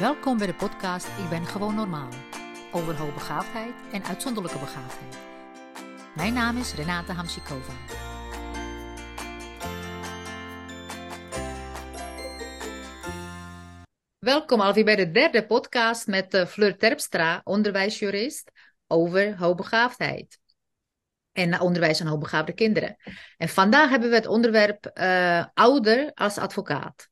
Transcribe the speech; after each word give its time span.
Welkom 0.00 0.38
bij 0.38 0.46
de 0.46 0.54
podcast 0.54 1.06
Ik 1.06 1.28
ben 1.28 1.46
gewoon 1.46 1.74
normaal. 1.74 2.08
Over 2.72 2.96
hoogbegaafdheid 2.96 3.74
en 3.92 4.04
uitzonderlijke 4.04 4.58
begaafdheid. 4.58 5.18
Mijn 6.14 6.32
naam 6.32 6.56
is 6.56 6.74
Renate 6.74 7.12
Hamsikova. 7.12 7.72
Welkom 14.18 14.60
alweer 14.60 14.84
bij 14.84 14.96
de 14.96 15.10
derde 15.10 15.46
podcast 15.46 16.06
met 16.06 16.34
uh, 16.34 16.46
Fleur 16.46 16.76
Terpstra, 16.76 17.40
onderwijsjurist, 17.44 18.50
over 18.86 19.38
hoogbegaafdheid. 19.38 20.38
En 21.32 21.60
onderwijs 21.60 22.00
aan 22.00 22.06
hoogbegaafde 22.06 22.52
kinderen. 22.52 22.96
En 23.36 23.48
vandaag 23.48 23.90
hebben 23.90 24.08
we 24.08 24.14
het 24.14 24.26
onderwerp 24.26 24.90
uh, 24.94 25.44
ouder 25.54 26.10
als 26.14 26.38
advocaat 26.38 27.08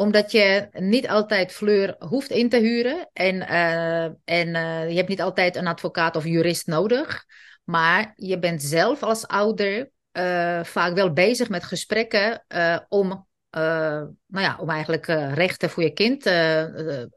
omdat 0.00 0.32
je 0.32 0.68
niet 0.72 1.08
altijd 1.08 1.52
Fleur 1.52 1.94
hoeft 1.98 2.30
in 2.30 2.48
te 2.48 2.56
huren. 2.56 3.10
En, 3.12 3.34
uh, 3.36 4.04
en 4.24 4.48
uh, 4.48 4.88
je 4.88 4.96
hebt 4.96 5.08
niet 5.08 5.22
altijd 5.22 5.56
een 5.56 5.66
advocaat 5.66 6.16
of 6.16 6.24
jurist 6.24 6.66
nodig. 6.66 7.24
Maar 7.64 8.12
je 8.16 8.38
bent 8.38 8.62
zelf 8.62 9.02
als 9.02 9.26
ouder 9.26 9.90
uh, 10.12 10.64
vaak 10.64 10.94
wel 10.94 11.12
bezig 11.12 11.48
met 11.48 11.64
gesprekken 11.64 12.44
om, 12.88 13.26
nou 13.50 14.16
ja, 14.26 14.56
om 14.60 14.70
eigenlijk 14.70 15.06
rechten 15.34 15.70
voor 15.70 15.82
je 15.82 15.92
kind 15.92 16.22
te, 16.22 17.08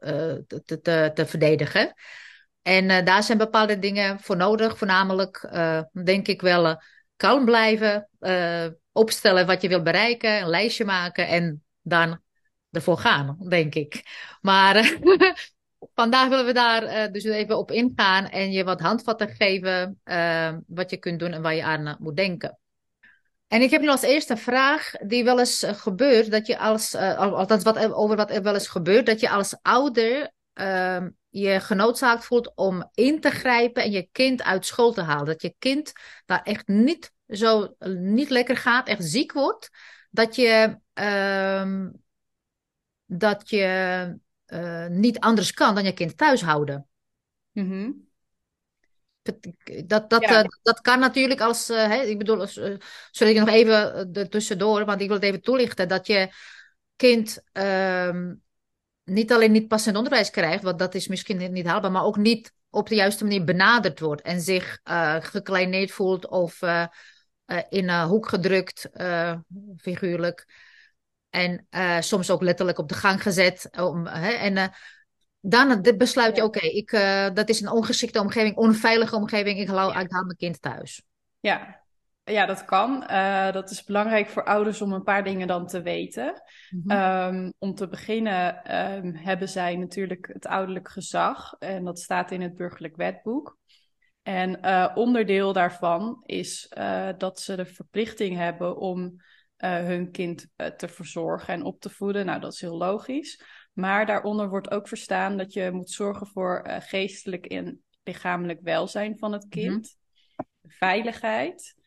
te, 0.64 1.10
te, 1.14 1.26
verdedigen. 1.26 1.94
En 2.62 3.04
daar 3.04 3.22
zijn 3.22 3.38
bepaalde 3.38 3.78
dingen 3.78 4.20
voor 4.20 4.36
nodig. 4.36 4.78
Voornamelijk, 4.78 5.48
denk 6.04 6.28
ik 6.28 6.40
wel, 6.40 6.82
kalm 7.16 7.44
blijven, 7.44 8.08
opstellen 8.92 9.46
wat 9.46 9.62
je 9.62 9.68
wil 9.68 9.82
bereiken, 9.82 10.40
een 10.40 10.48
lijstje 10.48 10.84
maken 10.84 11.28
en 11.28 11.62
dan 11.82 12.22
ervoor 12.74 12.98
gaan, 12.98 13.36
denk 13.48 13.74
ik. 13.74 14.02
Maar 14.40 14.76
uh, 14.76 15.32
vandaag 15.94 16.28
willen 16.28 16.46
we 16.46 16.52
daar 16.52 16.82
uh, 16.84 17.12
dus 17.12 17.24
even 17.24 17.58
op 17.58 17.70
ingaan 17.70 18.28
en 18.28 18.52
je 18.52 18.64
wat 18.64 18.80
handvatten 18.80 19.28
geven 19.28 20.00
uh, 20.04 20.52
wat 20.66 20.90
je 20.90 20.96
kunt 20.96 21.18
doen 21.18 21.32
en 21.32 21.42
waar 21.42 21.54
je 21.54 21.64
aan 21.64 21.96
moet 21.98 22.16
denken. 22.16 22.58
En 23.48 23.62
ik 23.62 23.70
heb 23.70 23.80
nu 23.80 23.88
als 23.88 24.02
eerste 24.02 24.36
vraag 24.36 24.90
die 24.90 25.24
wel 25.24 25.38
eens 25.38 25.64
gebeurt, 25.66 26.30
dat 26.30 26.46
je 26.46 26.58
als, 26.58 26.94
althans 26.94 27.64
wat, 27.64 27.92
over 27.92 28.16
wat 28.16 28.30
er 28.30 28.42
wel 28.42 28.54
eens 28.54 28.68
gebeurt, 28.68 29.06
dat 29.06 29.20
je 29.20 29.30
als 29.30 29.56
ouder 29.62 30.32
ehm, 30.52 31.08
je 31.28 31.60
genoodzaakt 31.60 32.24
voelt 32.24 32.52
om 32.54 32.90
in 32.94 33.20
te 33.20 33.30
grijpen 33.30 33.82
en 33.82 33.90
je 33.90 34.08
kind 34.12 34.42
uit 34.42 34.66
school 34.66 34.92
te 34.92 35.00
halen. 35.00 35.26
Dat 35.26 35.42
je 35.42 35.54
kind 35.58 35.92
daar 36.26 36.42
echt 36.42 36.66
niet 36.68 37.12
zo 37.28 37.74
niet 37.98 38.30
lekker 38.30 38.56
gaat, 38.56 38.88
echt 38.88 39.04
ziek 39.04 39.32
wordt. 39.32 39.70
Dat 40.10 40.36
je 40.36 40.78
ehm, 40.92 41.88
dat 43.18 43.48
je 43.48 44.18
uh, 44.46 44.86
niet 44.86 45.18
anders 45.18 45.52
kan 45.52 45.74
dan 45.74 45.84
je 45.84 45.92
kind 45.92 46.16
thuis 46.16 46.42
houden. 46.42 46.88
Mm 47.52 47.70
-hmm. 47.70 48.12
Dat, 49.86 50.10
dat, 50.10 50.22
ja. 50.22 50.42
uh, 50.42 50.48
dat 50.62 50.80
kan 50.80 50.98
natuurlijk 50.98 51.40
als, 51.40 51.70
uh, 51.70 51.88
hè, 51.88 52.02
ik 52.02 52.18
bedoel, 52.18 52.46
sorry 53.10 53.32
ik 53.32 53.38
nog 53.38 53.48
even 53.48 54.12
er 54.12 54.28
tussendoor, 54.28 54.84
want 54.84 55.00
ik 55.00 55.06
wil 55.06 55.16
het 55.16 55.24
even 55.24 55.42
toelichten, 55.42 55.88
dat 55.88 56.06
je 56.06 56.32
kind 56.96 57.42
ehm, 57.52 58.34
niet 59.04 59.32
alleen 59.32 59.52
niet 59.52 59.68
passend 59.68 59.96
onderwijs 59.96 60.30
krijgt, 60.30 60.62
want 60.62 60.78
dat 60.78 60.94
is 60.94 61.08
misschien 61.08 61.52
niet 61.52 61.66
haalbaar, 61.66 61.90
maar 61.90 62.04
ook 62.04 62.16
niet 62.16 62.52
op 62.70 62.88
de 62.88 62.94
juiste 62.94 63.24
manier 63.24 63.44
benaderd 63.44 64.00
wordt 64.00 64.22
en 64.22 64.40
zich 64.40 64.80
gekleineerd 65.20 65.90
voelt 65.90 66.28
of 66.28 66.60
in 67.68 67.88
een 67.88 68.06
hoek 68.06 68.28
gedrukt, 68.28 68.90
figuurlijk. 69.76 70.46
En 71.34 71.66
uh, 71.70 72.00
soms 72.00 72.30
ook 72.30 72.42
letterlijk 72.42 72.78
op 72.78 72.88
de 72.88 72.94
gang 72.94 73.22
gezet. 73.22 73.68
Om, 73.80 74.06
hè, 74.06 74.30
en 74.30 74.56
uh, 74.56 74.66
dan 75.40 75.82
besluit 75.96 76.36
je, 76.36 76.44
oké, 76.44 76.58
okay, 76.58 76.70
ik 76.70 76.92
uh, 76.92 77.28
dat 77.34 77.48
is 77.48 77.60
een 77.60 77.70
ongeschikte 77.70 78.20
omgeving, 78.20 78.56
onveilige 78.56 79.16
omgeving. 79.16 79.58
Ik 79.58 79.68
haal, 79.68 79.88
ik 79.88 80.12
haal 80.12 80.24
mijn 80.24 80.36
kind 80.36 80.62
thuis. 80.62 81.02
Ja, 81.40 81.80
ja 82.24 82.46
dat 82.46 82.64
kan. 82.64 83.00
dat 83.52 83.70
is 83.70 83.84
belangrijk 83.84 84.28
voor 84.28 84.44
ouders 84.44 84.82
om 84.82 84.92
een 84.92 85.02
paar 85.02 85.24
dingen 85.24 85.46
dan 85.46 85.66
te 85.66 85.82
weten. 85.82 86.42
Mm 86.70 86.82
-hmm. 86.86 87.34
um, 87.34 87.52
om 87.58 87.74
te 87.74 87.88
beginnen 87.88 88.74
um, 88.94 89.14
hebben 89.14 89.48
zij 89.48 89.76
natuurlijk 89.76 90.30
het 90.32 90.46
ouderlijk 90.46 90.88
gezag. 90.88 91.54
En 91.58 91.84
dat 91.84 91.98
staat 91.98 92.30
in 92.30 92.42
het 92.42 92.56
burgerlijk 92.56 92.96
wetboek. 92.96 93.58
En 94.22 94.66
onderdeel 94.94 95.52
daarvan 95.52 96.22
is 96.24 96.72
dat 97.18 97.40
ze 97.40 97.56
de 97.56 97.66
verplichting 97.66 98.36
hebben 98.36 98.76
om 98.76 99.22
uh, 99.58 99.76
hun 99.76 100.10
kind 100.10 100.46
uh, 100.56 100.66
te 100.66 100.88
verzorgen 100.88 101.54
en 101.54 101.62
op 101.62 101.80
te 101.80 101.90
voeden. 101.90 102.26
Nou, 102.26 102.40
dat 102.40 102.52
is 102.52 102.60
heel 102.60 102.76
logisch. 102.76 103.42
Maar 103.72 104.06
daaronder 104.06 104.48
wordt 104.48 104.70
ook 104.70 104.88
verstaan 104.88 105.36
dat 105.36 105.52
je 105.52 105.70
moet 105.70 105.90
zorgen 105.90 106.26
voor 106.26 106.64
uh, 106.66 106.76
geestelijk 106.78 107.46
en 107.46 107.82
lichamelijk 108.02 108.60
welzijn 108.62 109.18
van 109.18 109.32
het 109.32 109.48
kind, 109.48 109.96
mm 109.96 110.46
-hmm. 110.60 110.70
veiligheid, 110.70 111.82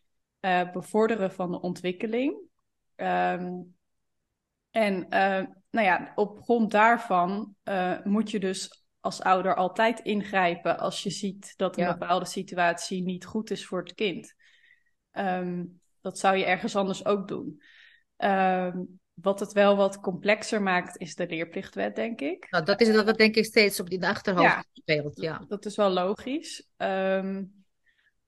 bevorderen 0.74 1.32
van 1.32 1.52
de 1.52 1.62
ontwikkeling. 1.62 2.38
Um, 2.96 3.76
en 4.72 5.06
nou 5.70 5.88
ja, 5.88 6.12
op 6.16 6.42
grond 6.42 6.72
daarvan 6.72 7.56
moet 8.04 8.32
je 8.32 8.40
dus 8.40 8.86
als 9.00 9.22
ouder 9.22 9.56
altijd 9.56 10.00
ingrijpen 10.00 10.80
als 10.80 11.04
je 11.04 11.10
ziet 11.10 11.54
dat 11.58 11.78
een 11.78 11.84
ja. 11.84 11.98
bepaalde 11.98 12.26
situatie 12.26 13.04
niet 13.04 13.26
goed 13.26 13.52
is 13.52 13.66
voor 13.66 13.80
het 13.80 13.94
kind. 13.94 14.36
Um, 15.12 15.82
dat 16.08 16.20
zou 16.20 16.38
je 16.38 16.46
ergens 16.46 16.76
anders 16.76 17.06
ook 17.06 17.28
doen. 17.28 17.62
Um, 18.18 19.00
wat 19.14 19.40
het 19.40 19.54
wel 19.54 19.76
wat 19.76 20.00
complexer 20.00 20.62
maakt, 20.62 20.98
is 20.98 21.16
de 21.16 21.28
leerplichtwet, 21.28 21.96
denk 21.96 22.22
ik. 22.22 22.48
Nou, 22.50 22.66
dat 22.66 22.82
is 22.82 22.94
dat 22.94 23.06
wat 23.06 23.18
denk 23.18 23.36
ik 23.36 23.46
steeds 23.46 23.80
op 23.80 23.90
die 23.90 24.06
achterhoofd 24.06 24.44
ja, 24.44 24.64
speelt. 24.74 25.22
Ja, 25.22 25.46
dat 25.48 25.66
is 25.66 25.76
wel 25.76 25.90
logisch. 25.90 26.68
Um, 26.78 27.66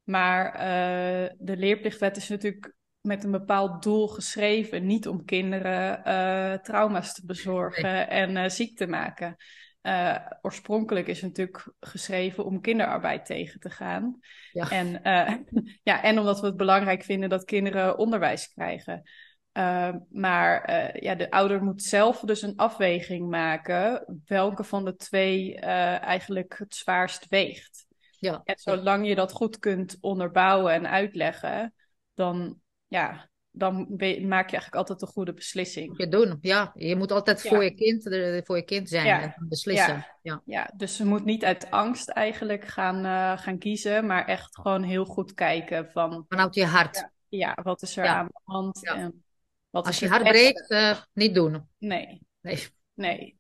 maar 0.04 0.54
uh, 0.54 1.30
de 1.38 1.58
leerplichtwet 1.58 2.18
is 2.18 2.30
natuurlijk 2.30 2.74
met 3.02 3.24
een 3.24 3.32
bepaald 3.32 3.84
doel 3.84 4.08
geschreven. 4.08 4.86
Niet 4.86 5.08
om 5.08 5.26
kinderen 5.26 6.02
uh, 6.08 6.54
trauma's 6.54 7.14
te 7.14 7.26
bezorgen 7.26 7.84
nee. 7.84 8.04
en 8.04 8.36
uh, 8.36 8.50
ziek 8.50 8.78
te 8.78 8.88
maken. 8.88 9.36
Uh, 9.82 10.18
oorspronkelijk 10.42 11.08
is 11.08 11.22
het 11.22 11.30
natuurlijk 11.38 11.74
geschreven 11.80 12.46
om 12.46 12.62
kinderarbeid 12.62 13.26
tegen 13.26 13.60
te 13.60 13.70
gaan. 13.70 14.20
Ja. 14.52 14.70
En, 14.70 14.88
uh, 15.04 15.64
ja, 15.90 16.04
en 16.04 16.20
omdat 16.20 16.40
we 16.40 16.46
het 16.46 16.58
belangrijk 16.58 17.04
vinden 17.04 17.30
dat 17.30 17.44
kinderen 17.44 17.98
onderwijs 17.98 18.54
krijgen. 18.54 19.10
Uh, 19.54 19.96
maar 20.10 20.72
ja, 21.04 21.16
de 21.16 21.32
ouder 21.32 21.64
moet 21.64 21.84
zelf 21.84 22.20
dus 22.20 22.42
een 22.42 22.58
afweging 22.58 23.30
maken 23.30 24.06
welke 24.26 24.64
van 24.64 24.86
de 24.86 24.96
twee 24.96 25.60
eigenlijk 25.60 26.58
het 26.58 26.76
zwaarst 26.76 27.28
weegt. 27.28 27.88
Ja. 28.20 28.42
En 28.44 28.58
zolang 28.58 29.08
je 29.08 29.16
dat 29.16 29.32
goed 29.32 29.60
kunt 29.60 29.98
onderbouwen 30.00 30.74
en 30.74 30.90
uitleggen, 30.90 31.74
dan 32.14 32.60
ja, 32.88 33.30
dan 33.60 33.88
maak 34.28 34.50
je 34.50 34.58
eigenlijk 34.58 34.76
altijd 34.76 35.02
een 35.02 35.08
goede 35.08 35.34
beslissing. 35.34 35.94
Je 35.98 36.08
doen, 36.08 36.38
ja. 36.42 36.72
Je 36.76 36.96
moet 36.96 37.12
altijd 37.12 37.44
ja. 37.44 37.50
voor, 37.50 37.64
je 37.64 37.74
kind, 37.74 38.04
voor 38.46 38.56
je 38.56 38.64
kind 38.64 38.90
zijn 38.90 39.06
ja. 39.06 39.22
en 39.22 39.36
beslissen. 39.50 39.96
Ja. 39.96 40.18
Ja. 40.22 40.42
ja, 40.46 40.72
dus 40.78 40.96
ze 40.96 41.06
moet 41.06 41.26
niet 41.26 41.46
uit 41.46 41.72
angst 41.72 42.10
eigenlijk 42.10 42.66
gaan, 42.66 43.06
uh, 43.06 43.38
gaan 43.38 43.58
kiezen, 43.58 44.06
maar 44.06 44.26
echt 44.26 44.56
gewoon 44.56 44.84
heel 44.84 45.06
goed 45.06 45.34
kijken 45.34 45.90
van... 45.92 46.26
Vanuit 46.30 46.56
je 46.56 46.66
hart. 46.66 47.10
Ja, 47.28 47.58
wat 47.64 47.82
is 47.82 47.98
er 47.98 48.06
aan 48.06 48.28
de 48.28 48.40
hand? 48.44 48.86
En 48.86 49.24
wat 49.70 49.86
Als 49.86 50.00
je 50.00 50.08
hart 50.08 50.24
breekt, 50.24 50.72
uh, 50.72 50.98
niet 51.14 51.36
doen. 51.36 51.68
Nee. 51.78 52.22
Nee. 52.42 52.68
Nee. 52.94 53.39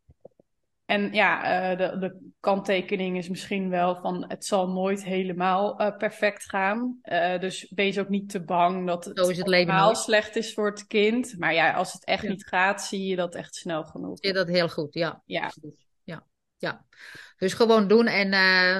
En 0.89 1.13
ja, 1.13 1.71
uh, 1.71 1.77
de, 1.77 1.97
de 1.97 2.31
kanttekening 2.39 3.17
is 3.17 3.29
misschien 3.29 3.69
wel 3.69 3.95
van 3.95 4.25
het 4.27 4.45
zal 4.45 4.69
nooit 4.69 5.03
helemaal 5.03 5.81
uh, 5.81 5.97
perfect 5.97 6.49
gaan. 6.49 6.99
Uh, 7.03 7.39
dus 7.39 7.71
wees 7.75 7.99
ook 7.99 8.09
niet 8.09 8.29
te 8.29 8.43
bang 8.43 8.87
dat 8.87 9.05
het, 9.05 9.17
Zo 9.17 9.29
is 9.29 9.37
het 9.37 9.51
helemaal 9.51 9.95
slecht 9.95 10.35
is 10.35 10.53
voor 10.53 10.65
het 10.65 10.87
kind. 10.87 11.35
Maar 11.37 11.53
ja, 11.53 11.73
als 11.73 11.93
het 11.93 12.05
echt 12.05 12.23
ja. 12.23 12.29
niet 12.29 12.47
gaat, 12.47 12.81
zie 12.81 13.07
je 13.07 13.15
dat 13.15 13.35
echt 13.35 13.55
snel 13.55 13.83
genoeg. 13.83 14.17
Zie 14.17 14.27
je 14.27 14.33
dat 14.33 14.47
heel 14.47 14.69
goed, 14.69 14.93
ja. 14.93 15.21
Ja. 15.25 15.51
Ja, 16.03 16.25
ja. 16.57 16.85
Dus 17.37 17.53
gewoon 17.53 17.87
doen 17.87 18.07
en, 18.07 18.33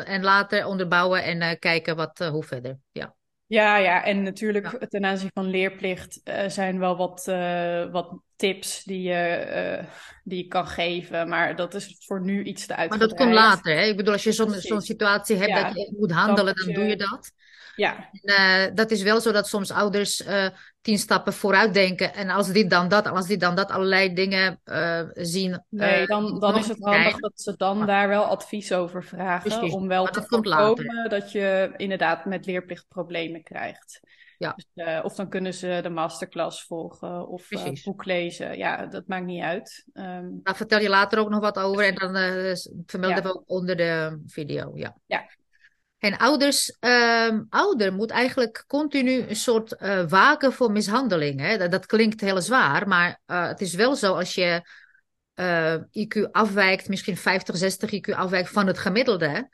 en 0.06 0.24
later 0.24 0.66
onderbouwen 0.66 1.24
en 1.24 1.60
kijken 1.60 1.96
wat, 1.96 2.18
hoe 2.18 2.44
verder. 2.44 2.80
Ja. 2.92 3.16
Ja, 3.50 3.78
ja, 3.78 4.04
en 4.04 4.24
natuurlijk 4.24 4.72
ja. 4.80 4.88
ten 4.88 5.06
aanzien 5.06 5.32
van 5.34 5.50
leerplicht 5.50 6.22
uh, 6.24 6.48
zijn 6.48 6.80
wel 6.80 6.98
wat, 6.98 7.26
uh, 7.30 7.92
wat 7.92 8.20
tips 8.36 8.84
die 8.84 9.02
je, 9.02 9.46
uh, 9.82 9.88
die 10.24 10.44
je 10.44 10.48
kan 10.48 10.68
geven, 10.68 11.30
maar 11.30 11.56
dat 11.56 11.74
is 11.74 11.96
voor 12.00 12.22
nu 12.22 12.44
iets 12.44 12.66
te 12.66 12.76
uitgebreid. 12.76 13.12
Maar 13.12 13.18
dat 13.18 13.28
komt 13.28 13.46
later, 13.46 13.76
hè? 13.76 13.86
Ik 13.86 13.98
bedoel, 13.98 14.14
als 14.14 14.24
je 14.24 14.32
zo'n 14.32 14.54
zo'n 14.54 14.82
situatie 14.82 15.36
hebt 15.36 15.50
ja, 15.50 15.64
dat 15.64 15.74
je 15.74 15.96
moet 15.98 16.12
handelen, 16.12 16.56
dan, 16.56 16.74
doe 16.74 16.84
je 16.84 16.96
dat. 16.96 17.32
Ja. 17.80 18.10
En, 18.12 18.76
dat 18.76 18.92
is 18.92 19.02
wel 19.02 19.22
zo 19.22 19.32
dat 19.32 19.48
soms 19.48 19.72
ouders 19.72 20.24
tien 20.82 20.98
stappen 20.98 21.34
vooruit 21.34 21.74
denken. 21.74 22.14
En 22.14 22.30
als 22.30 22.52
dit 22.52 22.70
dan 22.70 22.88
dat, 22.88 23.08
als 23.08 23.28
dit 23.28 23.40
dan 23.40 23.56
dat, 23.56 23.72
allerlei 23.72 24.14
dingen 24.14 24.62
zien. 25.14 25.64
Nee, 25.70 26.06
dan, 26.06 26.40
dan 26.40 26.58
is 26.58 26.68
het 26.68 26.84
handig 26.84 27.20
dat 27.20 27.42
ze 27.42 27.54
dan 27.58 27.86
daar 27.86 28.08
wel 28.08 28.24
advies 28.24 28.74
over 28.74 29.04
vragen. 29.04 29.72
Om 29.72 29.88
wel 29.88 30.06
te 30.06 30.24
voorkomen 30.28 31.10
dat 31.10 31.32
je 31.32 31.74
inderdaad 31.78 32.26
met 32.26 32.46
leerplicht 32.46 32.86
problemen 32.88 33.44
krijgt. 33.44 34.00
Ja. 34.38 34.56
Dus, 34.74 35.02
of 35.04 35.16
dan 35.16 35.30
kunnen 35.30 35.54
ze 35.54 35.80
de 35.84 35.90
masterclass 35.90 36.64
volgen 36.64 37.28
of 37.28 37.48
boek 37.84 38.06
lezen. 38.06 38.58
Ja, 38.58 38.86
dat 38.86 39.08
maakt 39.08 39.26
niet 39.26 39.44
uit. 39.44 39.86
Um, 39.94 40.40
Daar 40.44 40.56
vertel 40.56 40.80
je 40.80 40.90
later 40.90 41.20
ook 41.20 41.30
nog 41.30 41.40
wat 41.40 41.60
over 41.60 41.86
en 41.86 41.96
dan 41.96 42.14
vermelden 42.86 43.24
we 43.24 43.36
ook 43.36 43.44
onder 43.46 43.76
de 43.76 44.22
video. 44.26 44.72
Ja. 44.74 44.96
ja. 45.06 45.26
En 46.00 46.18
ouders, 46.18 46.78
um, 46.80 47.46
ouder 47.50 47.94
moet 47.94 48.10
eigenlijk 48.10 48.64
continu 48.68 49.22
een 49.28 49.36
soort 49.36 49.76
waken 50.10 50.54
voor 50.54 50.72
mishandeling. 50.72 51.40
Hè? 51.40 51.58
Dat, 51.58 51.72
dat, 51.72 51.86
klinkt 51.86 52.22
heel 52.22 52.42
zwaar, 52.42 52.88
maar 52.88 53.20
het 53.26 53.62
is 53.62 53.74
wel 53.74 53.96
zo 53.96 54.14
als 54.14 54.36
je 54.36 54.62
IQ 55.92 56.32
afwijkt, 56.32 56.88
misschien 56.88 57.18
50, 57.18 57.58
60 57.58 57.92
IQ 57.94 58.16
afwijkt 58.16 58.50
van 58.50 58.68
het 58.68 58.78
gemiddelde. 58.78 59.50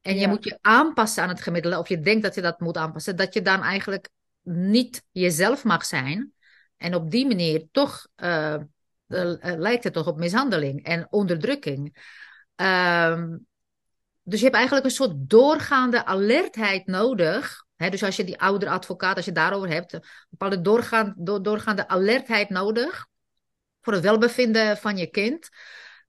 En 0.00 0.16
je 0.16 0.28
moet 0.28 0.44
je 0.44 0.58
aanpassen 0.60 1.22
aan 1.22 1.28
het 1.28 1.42
gemiddelde, 1.42 1.78
of 1.78 1.88
je 1.88 2.00
denkt 2.00 2.22
dat 2.22 2.34
je 2.34 2.40
dat 2.40 2.60
moet 2.60 2.76
aanpassen, 2.76 3.16
dat 3.16 3.34
je 3.34 3.42
dan 3.42 3.62
eigenlijk 3.62 4.08
niet 4.42 5.02
jezelf 5.10 5.64
mag 5.64 5.84
zijn. 5.84 6.32
En 6.76 6.94
op 6.94 7.10
die 7.10 7.26
manier 7.26 7.66
toch 7.72 8.06
uh, 8.16 8.56
lijkt 9.40 9.84
het 9.84 9.92
toch 9.92 10.06
op 10.06 10.18
mishandeling 10.18 10.84
en 10.84 11.06
onderdrukking. 11.10 11.96
Ehm, 12.54 13.36
dus 14.30 14.38
je 14.38 14.44
hebt 14.44 14.56
eigenlijk 14.56 14.86
een 14.86 14.90
soort 14.90 15.12
doorgaande 15.16 16.04
alertheid 16.04 16.86
nodig. 16.86 17.64
dus 17.76 18.02
als 18.02 18.16
je 18.16 18.24
die 18.24 18.40
oudere 18.40 18.70
advocaat, 18.70 19.16
als 19.16 19.24
je 19.24 19.32
daarover 19.32 19.68
hebt, 19.68 19.92
een 19.92 20.02
bepaalde 20.30 20.60
doorgaande, 20.60 21.40
doorgaande 21.40 21.88
alertheid 21.88 22.48
nodig 22.48 23.06
voor 23.80 23.92
het 23.92 24.02
welbevinden 24.02 24.76
van 24.76 24.96
je 24.96 25.06
kind. 25.06 25.48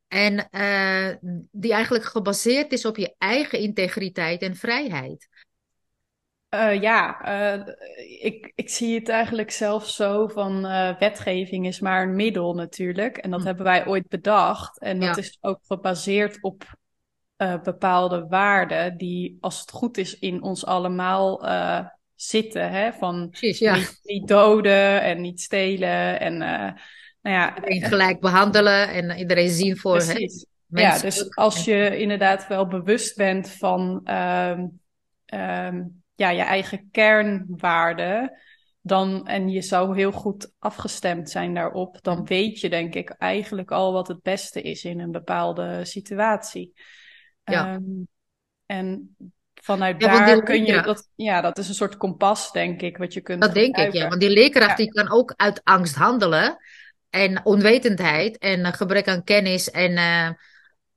En 0.08 0.48
uh, 0.52 1.16
die 1.52 1.74
eigenlijk 1.74 2.04
gebaseerd 2.04 2.72
is 2.72 2.86
op 2.86 2.98
je 2.98 3.16
eigen 3.18 3.60
integriteit 3.60 4.42
en 4.42 4.56
vrijheid. 4.56 5.30
Uh, 6.50 6.82
ja, 6.82 7.28
uh, 7.56 7.68
ik, 8.22 8.52
ik 8.56 8.70
zie 8.70 9.00
het 9.00 9.10
eigenlijk 9.10 9.52
zelf 9.52 9.90
zo 9.90 10.28
van 10.28 10.66
uh, 10.66 11.00
wetgeving 11.00 11.68
is 11.68 11.80
maar 11.80 12.04
een 12.04 12.16
middel 12.16 12.54
natuurlijk. 12.54 13.18
En 13.18 13.32
dat 13.32 13.40
hm. 13.40 13.46
hebben 13.46 13.66
wij 13.66 13.88
ooit 13.88 14.08
bedacht. 14.08 14.80
En 14.80 15.00
dat 15.00 15.18
is 15.18 15.38
ook 15.42 15.60
gebaseerd 15.68 16.38
op 16.42 16.80
bepaalde 17.64 18.26
waarden 18.28 18.98
die, 18.98 19.38
als 19.40 19.60
het 19.60 19.72
goed 19.72 19.98
is, 19.98 20.20
in 20.20 20.42
ons 20.42 20.66
allemaal 20.66 21.46
zitten. 22.16 22.72
Hè? 22.72 22.94
Van 22.94 23.30
Precies, 23.30 23.60
ja. 23.60 23.76
niet, 23.76 24.00
niet, 24.04 24.28
doden 24.28 25.02
en 25.02 25.22
niet 25.22 25.42
stelen. 25.42 26.20
En 26.20 26.38
nou 26.38 26.76
ja, 27.22 27.56
iedereen 27.56 27.82
gelijk 27.82 28.20
behandelen 28.20 28.90
en 28.90 29.18
iedereen 29.18 29.50
zien 29.50 29.78
voor 29.78 29.96
Precies. 29.96 30.46
Hè, 30.70 30.82
ja, 30.82 31.00
dus 31.00 31.36
als 31.36 31.66
je 31.66 31.98
inderdaad 31.98 32.48
wel 32.48 32.68
bewust 32.68 33.16
bent 33.16 33.50
van... 33.50 34.10
Um, 34.12 34.80
um, 35.40 36.02
ja, 36.22 36.30
je 36.30 36.42
eigen 36.42 36.88
kernwaarden, 36.92 38.38
dan, 38.82 39.28
en 39.28 39.50
je 39.50 39.62
zou 39.62 39.96
heel 39.96 40.12
goed 40.12 40.52
afgestemd 40.60 41.30
zijn 41.30 41.54
daarop, 41.54 41.98
dan 42.02 42.26
weet 42.26 42.60
je 42.60 42.70
denk 42.70 42.96
ik 42.96 43.10
eigenlijk 43.10 43.72
al 43.72 43.94
wat 43.94 44.08
het 44.08 44.22
beste 44.22 44.62
is 44.62 44.84
in 44.84 45.00
een 45.00 45.12
bepaalde 45.12 45.86
situatie. 45.86 46.74
Ja. 47.44 47.74
Ehm, 47.74 47.82
en 48.66 49.16
vanuit 49.62 50.00
daar 50.00 50.44
kun 50.44 50.66
je, 50.66 50.82
dat, 50.82 51.10
ja, 51.16 51.42
dat 51.42 51.58
is 51.58 51.68
een 51.68 51.74
soort 51.76 51.98
kompas 51.98 52.52
denk 52.52 52.82
ik, 52.82 52.98
wat 52.98 53.14
je 53.14 53.22
kunt 53.22 53.42
Dat 53.42 53.54
denk 53.54 53.78
ik, 53.78 53.94
ja. 53.94 54.08
Want 54.08 54.22
die 54.22 54.30
leerkracht 54.30 54.78
die 54.78 54.92
kan 54.92 55.12
ook 55.12 55.34
uit 55.36 55.62
angst 55.64 55.96
handelen 55.96 56.58
en 57.10 57.46
onwetendheid 57.46 58.38
en 58.38 58.74
gebrek 58.74 59.08
aan 59.08 59.24
kennis 59.24 59.72
en... 59.72 59.92
Uh, 59.92 60.30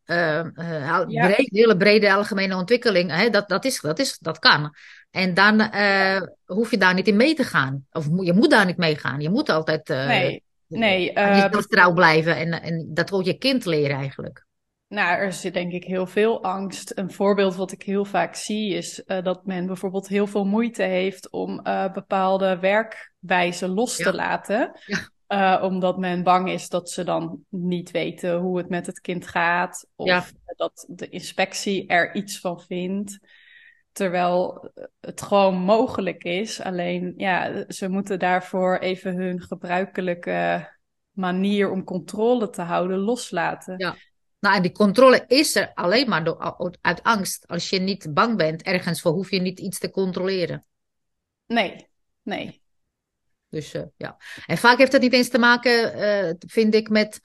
uh, 0.07 0.45
uh, 0.55 1.01
hele 1.45 1.77
brede 1.77 2.13
algemene 2.13 2.57
ontwikkeling, 2.57 3.11
hè, 3.11 3.31
dat, 3.31 3.49
dat, 3.49 3.65
is, 3.65 3.81
dat, 3.81 3.99
is, 3.99 4.19
dat 4.19 4.39
kan. 4.39 4.75
En 5.11 5.35
dan 5.35 5.71
hoef 6.45 6.71
je 6.71 6.79
daar 6.79 6.95
niet 6.95 7.09
in 7.09 7.17
mee 7.17 7.35
te 7.35 7.45
gaan. 7.45 7.87
Of 7.93 8.09
je 8.21 8.33
moet 8.33 8.51
daar 8.51 8.67
niet 8.67 8.77
mee 8.77 8.97
gaan. 8.97 9.21
Je 9.21 9.31
moet 9.31 9.49
altijd 9.49 9.89
nee, 9.89 10.43
nee, 10.67 11.13
trouw 11.69 11.93
blijven. 11.93 12.37
En, 12.37 12.63
en 12.63 12.91
dat 12.95 13.11
wil 13.11 13.21
je 13.21 13.39
kind 13.39 13.65
leren 13.65 13.97
eigenlijk. 13.97 14.44
Nou, 14.95 15.19
er 15.19 15.33
zit 15.33 15.55
denk 15.55 15.73
ik 15.73 15.85
heel 15.85 16.07
veel 16.07 16.43
angst. 16.43 16.93
Een 16.99 17.13
voorbeeld 17.13 17.55
wat 17.55 17.73
ik 17.73 17.83
heel 17.83 18.05
vaak 18.05 18.35
zie 18.35 18.75
is 18.75 19.03
dat 19.07 19.47
men 19.47 19.67
bijvoorbeeld 19.67 20.09
heel 20.09 20.27
veel 20.27 20.45
moeite 20.45 20.83
heeft 20.83 21.31
om 21.31 21.63
bepaalde 21.93 22.59
werkwijzen 22.59 23.69
los 23.69 23.97
te 23.97 24.15
laten. 24.15 24.81
Ja. 24.87 24.99
omdat 25.63 25.99
men 25.99 26.23
bang 26.23 26.51
is 26.51 26.69
dat 26.69 26.91
ze 26.91 27.05
dan 27.05 27.45
niet 27.49 27.91
weten 27.91 28.37
hoe 28.37 28.59
het 28.59 28.69
met 28.69 28.87
het 28.87 29.01
kind 29.01 29.27
gaat. 29.27 29.87
Of 29.97 30.33
dat 30.57 30.87
de 30.89 31.09
inspectie 31.09 31.87
er 31.87 32.15
iets 32.15 32.41
van 32.41 32.61
vindt. 32.61 33.19
Terwijl 33.93 34.71
het 35.01 35.23
gewoon 35.23 35.55
mogelijk 35.55 36.25
is. 36.25 36.61
Alleen 36.61 37.15
ja, 37.17 37.65
ze 37.69 37.89
moeten 37.89 38.19
daarvoor 38.19 38.79
even 38.79 39.17
hun 39.17 39.41
gebruikelijke 39.41 40.73
manier 41.11 41.71
om 41.71 41.85
controle 41.85 42.51
te 42.51 42.63
houden 42.63 42.99
loslaten. 42.99 43.75
Ja. 43.77 43.97
Nou, 44.45 44.57
en 44.57 44.63
die 44.63 44.73
controle 44.73 45.25
is 45.27 45.55
er 45.55 45.73
alleen 45.75 46.09
maar 46.09 46.25
door, 46.25 46.77
uit 46.81 47.03
angst. 47.03 47.49
Als 47.49 47.71
je 47.71 47.81
niet 47.81 48.15
bang 48.15 48.37
bent 48.37 48.63
ergens 48.63 49.01
voor, 49.01 49.13
hoef 49.13 49.31
je 49.31 49.41
niet 49.41 49.61
iets 49.61 49.79
te 49.79 49.91
controleren. 49.91 50.67
Nee, 51.47 51.89
nee. 52.23 52.63
Dus 53.49 53.75
uh, 53.75 53.83
ja. 53.97 54.17
En 54.47 54.59
vaak 54.59 54.79
heeft 54.79 54.93
het 54.93 55.03
niet 55.03 55.13
eens 55.13 55.29
te 55.29 55.39
maken, 55.39 55.99
uh, 55.99 56.33
vind 56.47 56.75
ik, 56.75 56.89
met 56.89 57.21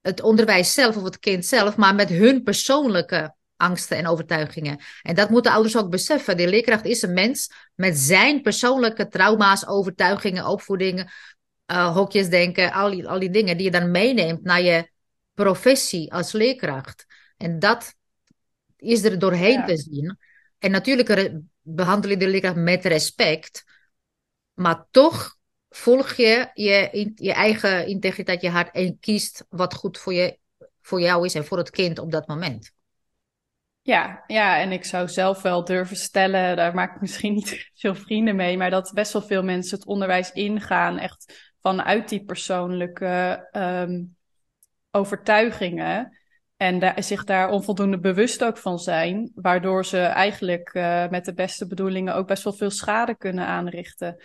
het 0.00 0.22
onderwijs 0.22 0.72
zelf 0.72 0.96
of 0.96 1.02
het 1.02 1.18
kind 1.18 1.46
zelf, 1.46 1.76
maar 1.76 1.94
met 1.94 2.08
hun 2.08 2.42
persoonlijke 2.42 3.34
angsten 3.56 3.96
en 3.96 4.06
overtuigingen. 4.06 4.80
En 5.02 5.14
dat 5.14 5.30
moeten 5.30 5.52
ouders 5.52 5.76
ook 5.76 5.90
beseffen. 5.90 6.36
De 6.36 6.48
leerkracht 6.48 6.84
is 6.84 7.02
een 7.02 7.12
mens 7.12 7.50
met 7.74 7.98
zijn 7.98 8.42
persoonlijke 8.42 9.08
trauma's, 9.08 9.66
overtuigingen, 9.66 10.46
opvoedingen, 10.46 11.10
uh, 11.66 11.94
hokjes 11.94 12.28
denken, 12.28 12.72
al 12.72 12.90
die, 12.90 13.08
al 13.08 13.18
die 13.18 13.30
dingen 13.30 13.56
die 13.56 13.64
je 13.64 13.78
dan 13.78 13.90
meeneemt 13.90 14.42
naar 14.42 14.62
je 14.62 14.96
professie 15.44 16.12
als 16.12 16.32
leerkracht. 16.32 17.06
En 17.36 17.58
dat 17.58 17.94
is 18.76 19.04
er 19.04 19.18
doorheen 19.18 19.64
te 19.64 19.76
zien. 19.76 20.18
En 20.58 20.70
natuurlijk 20.70 21.32
behandel 21.62 22.10
je 22.10 22.16
de 22.16 22.28
leerkracht 22.28 22.56
met 22.56 22.84
respect, 22.84 23.64
maar 24.54 24.86
toch 24.90 25.36
volg 25.68 26.12
je 26.12 26.50
je, 26.54 27.12
je 27.14 27.32
eigen 27.32 27.86
integriteit, 27.86 28.40
je 28.40 28.50
hart 28.50 28.74
en 28.74 28.98
kiest 28.98 29.46
wat 29.48 29.74
goed 29.74 29.98
voor, 29.98 30.12
je, 30.12 30.38
voor 30.80 31.00
jou 31.00 31.24
is 31.24 31.34
en 31.34 31.44
voor 31.44 31.58
het 31.58 31.70
kind 31.70 31.98
op 31.98 32.12
dat 32.12 32.26
moment. 32.26 32.72
Ja, 33.82 34.24
ja, 34.26 34.60
en 34.60 34.72
ik 34.72 34.84
zou 34.84 35.08
zelf 35.08 35.42
wel 35.42 35.64
durven 35.64 35.96
stellen, 35.96 36.56
daar 36.56 36.74
maak 36.74 36.94
ik 36.94 37.00
misschien 37.00 37.34
niet 37.34 37.70
veel 37.74 37.94
vrienden 37.94 38.36
mee, 38.36 38.56
maar 38.56 38.70
dat 38.70 38.92
best 38.94 39.12
wel 39.12 39.22
veel 39.22 39.42
mensen 39.42 39.78
het 39.78 39.86
onderwijs 39.86 40.32
ingaan, 40.32 40.98
echt 40.98 41.52
vanuit 41.60 42.08
die 42.08 42.24
persoonlijke 42.24 43.48
um, 43.52 44.16
overtuigingen. 44.90 46.16
En 46.56 46.78
daar, 46.78 47.02
zich 47.02 47.24
daar 47.24 47.50
onvoldoende 47.50 47.98
bewust 47.98 48.44
ook 48.44 48.56
van 48.56 48.78
zijn, 48.78 49.30
waardoor 49.34 49.84
ze 49.84 49.98
eigenlijk 49.98 50.70
uh, 50.74 51.08
met 51.08 51.24
de 51.24 51.34
beste 51.34 51.66
bedoelingen 51.66 52.14
ook 52.14 52.26
best 52.26 52.44
wel 52.44 52.52
veel 52.52 52.70
schade 52.70 53.16
kunnen 53.16 53.46
aanrichten. 53.46 54.16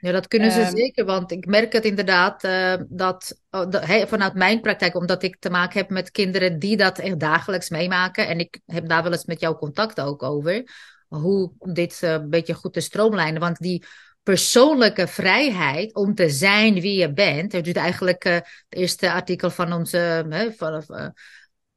Ja, 0.00 0.12
dat 0.12 0.28
kunnen 0.28 0.50
ze 0.50 0.60
ehm, 0.60 0.76
zeker, 0.76 1.04
want 1.04 1.30
ik 1.30 1.46
merk 1.46 1.72
het 1.72 1.84
inderdaad 1.84 2.44
uh, 2.44 2.74
dat, 2.88 3.40
oh, 3.50 4.06
vanuit 4.06 4.34
mijn 4.34 4.60
praktijk, 4.60 4.94
omdat 4.94 5.22
ik 5.22 5.36
te 5.38 5.50
maken 5.50 5.78
heb 5.78 5.90
met 5.90 6.10
kinderen 6.10 6.58
die 6.58 6.76
dat 6.76 6.98
echt 6.98 7.20
dagelijks 7.20 7.68
meemaken. 7.68 8.28
En 8.28 8.38
ik 8.38 8.60
heb 8.66 8.88
daar 8.88 9.02
wel 9.02 9.12
eens 9.12 9.24
met 9.24 9.40
jou 9.40 9.56
contact 9.56 10.00
ook 10.00 10.22
over, 10.22 10.70
hoe 11.08 11.52
dit 11.58 12.00
uh, 12.04 12.10
een 12.10 12.30
beetje 12.30 12.54
goed 12.54 12.72
te 12.72 12.80
stroomlijnen. 12.80 13.40
Want 13.40 13.58
die 13.58 13.84
persoonlijke 14.24 15.06
vrijheid 15.06 15.94
om 15.94 16.14
te 16.14 16.30
zijn 16.30 16.80
wie 16.80 16.98
je 16.98 17.12
bent, 17.12 17.52
het 17.52 17.66
is 17.66 17.72
eigenlijk 17.72 18.24
uh, 18.24 18.34
het 18.34 18.44
eerste 18.68 19.12
artikel 19.12 19.50
van 19.50 19.72
onze. 19.72 20.26
van, 20.56 20.84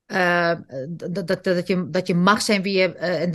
uh, 0.07 0.53
dat, 0.89 1.27
dat, 1.27 1.43
dat, 1.43 1.67
je, 1.67 1.89
dat 1.89 2.07
je 2.07 2.15
mag 2.15 2.41
zijn 2.41 2.61
wie 2.61 2.77
je, 2.77 3.31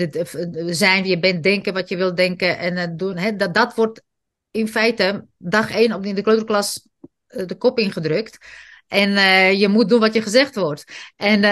uh, 0.57 0.73
zijn 0.73 1.02
wie 1.02 1.11
je 1.11 1.19
bent, 1.19 1.42
denken 1.42 1.73
wat 1.73 1.88
je 1.88 1.97
wilt 1.97 2.16
denken 2.16 2.59
en 2.59 2.97
doen. 2.97 3.16
Hè, 3.16 3.37
dat, 3.37 3.54
dat 3.54 3.75
wordt 3.75 4.02
in 4.50 4.69
feite 4.69 5.26
dag 5.38 5.71
één 5.71 5.92
op 5.92 6.04
in 6.04 6.14
de 6.14 6.23
kleuterklas 6.23 6.88
de 7.26 7.54
kop 7.59 7.78
ingedrukt. 7.78 8.38
En 8.87 9.11
je 9.59 9.69
moet 9.69 9.88
doen 9.88 10.00
wat 10.00 10.14
je 10.14 10.23
gezegd 10.23 10.54
wordt. 10.54 10.85
En, 11.16 11.45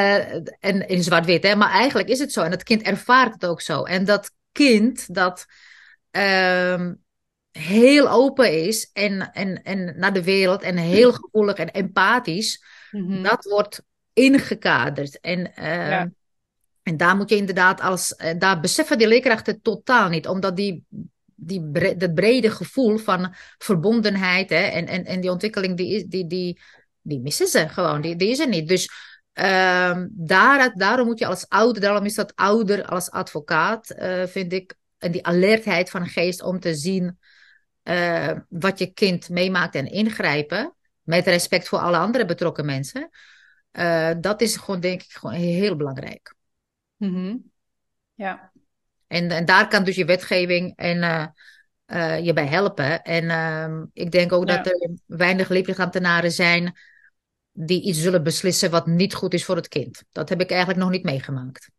en 0.60 0.88
in 0.88 1.02
zwart-wit, 1.02 1.42
hè. 1.42 1.56
Maar 1.56 1.70
eigenlijk 1.70 2.08
is 2.08 2.18
het 2.18 2.32
zo. 2.32 2.42
En 2.42 2.50
het 2.50 2.62
kind 2.62 2.82
ervaart 2.82 3.32
het 3.32 3.46
ook 3.46 3.60
zo. 3.60 3.82
En 3.82 4.04
dat 4.04 4.32
kind 4.52 5.14
dat 5.14 5.46
uh, 6.12 6.90
heel 7.50 8.10
open 8.10 8.64
is 8.64 8.90
en, 8.92 9.32
en, 9.32 9.62
en 9.62 9.98
naar 9.98 10.12
de 10.12 10.24
wereld 10.24 10.62
en 10.62 10.76
heel 10.76 11.12
gevoelig 11.12 11.56
en 11.56 11.70
empathisch, 11.70 12.64
mm-hmm. 12.90 13.22
dat 13.22 13.44
wordt 13.44 13.82
ingekaderd. 14.12 15.20
En, 15.20 15.52
ja. 15.54 16.10
en 16.82 16.96
daar 16.96 17.16
moet 17.16 17.30
je 17.30 17.36
inderdaad 17.36 17.80
als, 17.80 18.16
daar 18.38 18.60
beseffen 18.60 18.98
die 18.98 19.08
leerkrachten 19.08 19.62
totaal 19.62 20.08
niet, 20.08 20.28
omdat 20.28 20.56
die 20.56 20.84
die 21.42 21.70
dat 21.96 22.14
brede 22.14 22.50
gevoel 22.50 22.98
van 22.98 23.34
verbondenheid 23.58 24.50
hè, 24.50 24.56
en, 24.56 24.86
en, 24.86 25.04
en 25.04 25.20
die 25.20 25.30
ontwikkeling, 25.30 25.76
die, 25.76 26.08
die, 26.08 26.26
die, 26.26 26.60
die 27.00 27.20
missen 27.20 27.46
ze 27.46 27.68
gewoon. 27.68 28.00
Die, 28.00 28.16
die 28.16 28.30
is 28.30 28.38
er 28.38 28.48
niet. 28.48 28.68
Dus 28.68 28.90
uh, 29.34 30.02
daar, 30.10 30.72
daarom 30.74 31.06
moet 31.06 31.18
je 31.18 31.26
als 31.26 31.48
ouder, 31.48 31.82
daarom 31.82 32.04
is 32.04 32.14
dat 32.14 32.32
ouder 32.34 32.84
als 32.84 33.10
advocaat, 33.10 33.94
uh, 33.98 34.26
vind 34.26 34.52
ik, 34.52 34.74
en 34.98 35.12
die 35.12 35.26
alertheid 35.26 35.90
van 35.90 36.06
geest 36.06 36.42
om 36.42 36.60
te 36.60 36.74
zien 36.74 37.18
uh, 37.90 38.38
wat 38.48 38.78
je 38.78 38.92
kind 38.92 39.28
meemaakt 39.28 39.74
en 39.74 39.86
ingrijpen, 39.86 40.74
met 41.02 41.26
respect 41.26 41.68
voor 41.68 41.78
alle 41.78 41.96
andere 41.96 42.24
betrokken 42.24 42.66
mensen. 42.66 43.10
Uh, 43.72 44.10
dat 44.20 44.40
is 44.40 44.56
gewoon, 44.56 44.80
denk 44.80 45.02
ik, 45.02 45.10
gewoon 45.10 45.34
heel 45.34 45.76
belangrijk. 45.76 46.34
Mm 46.96 47.14
-hmm. 47.14 47.50
Ja. 48.14 48.52
En, 49.06 49.30
en 49.30 49.44
daar 49.44 49.68
kan 49.68 49.84
dus 49.84 49.96
je 49.96 50.04
wetgeving 50.04 50.76
en 50.76 51.32
uh, 51.86 52.24
je 52.24 52.32
bij 52.32 52.46
helpen. 52.46 53.02
En 53.02 53.24
uh, 53.24 53.82
ik 53.92 54.10
denk 54.10 54.32
ook 54.32 54.48
ja. 54.48 54.56
dat 54.56 54.66
er 54.66 54.90
weinig 55.06 55.48
leerplichtambtenaren 55.48 56.32
zijn 56.32 56.78
die 57.52 57.82
iets 57.82 58.00
zullen 58.00 58.22
beslissen 58.22 58.70
wat 58.70 58.86
niet 58.86 59.14
goed 59.14 59.34
is 59.34 59.44
voor 59.44 59.56
het 59.56 59.68
kind. 59.68 60.02
Dat 60.12 60.28
heb 60.28 60.40
ik 60.40 60.50
eigenlijk 60.50 60.80
nog 60.80 60.90
niet 60.90 61.04
meegemaakt. 61.04 61.70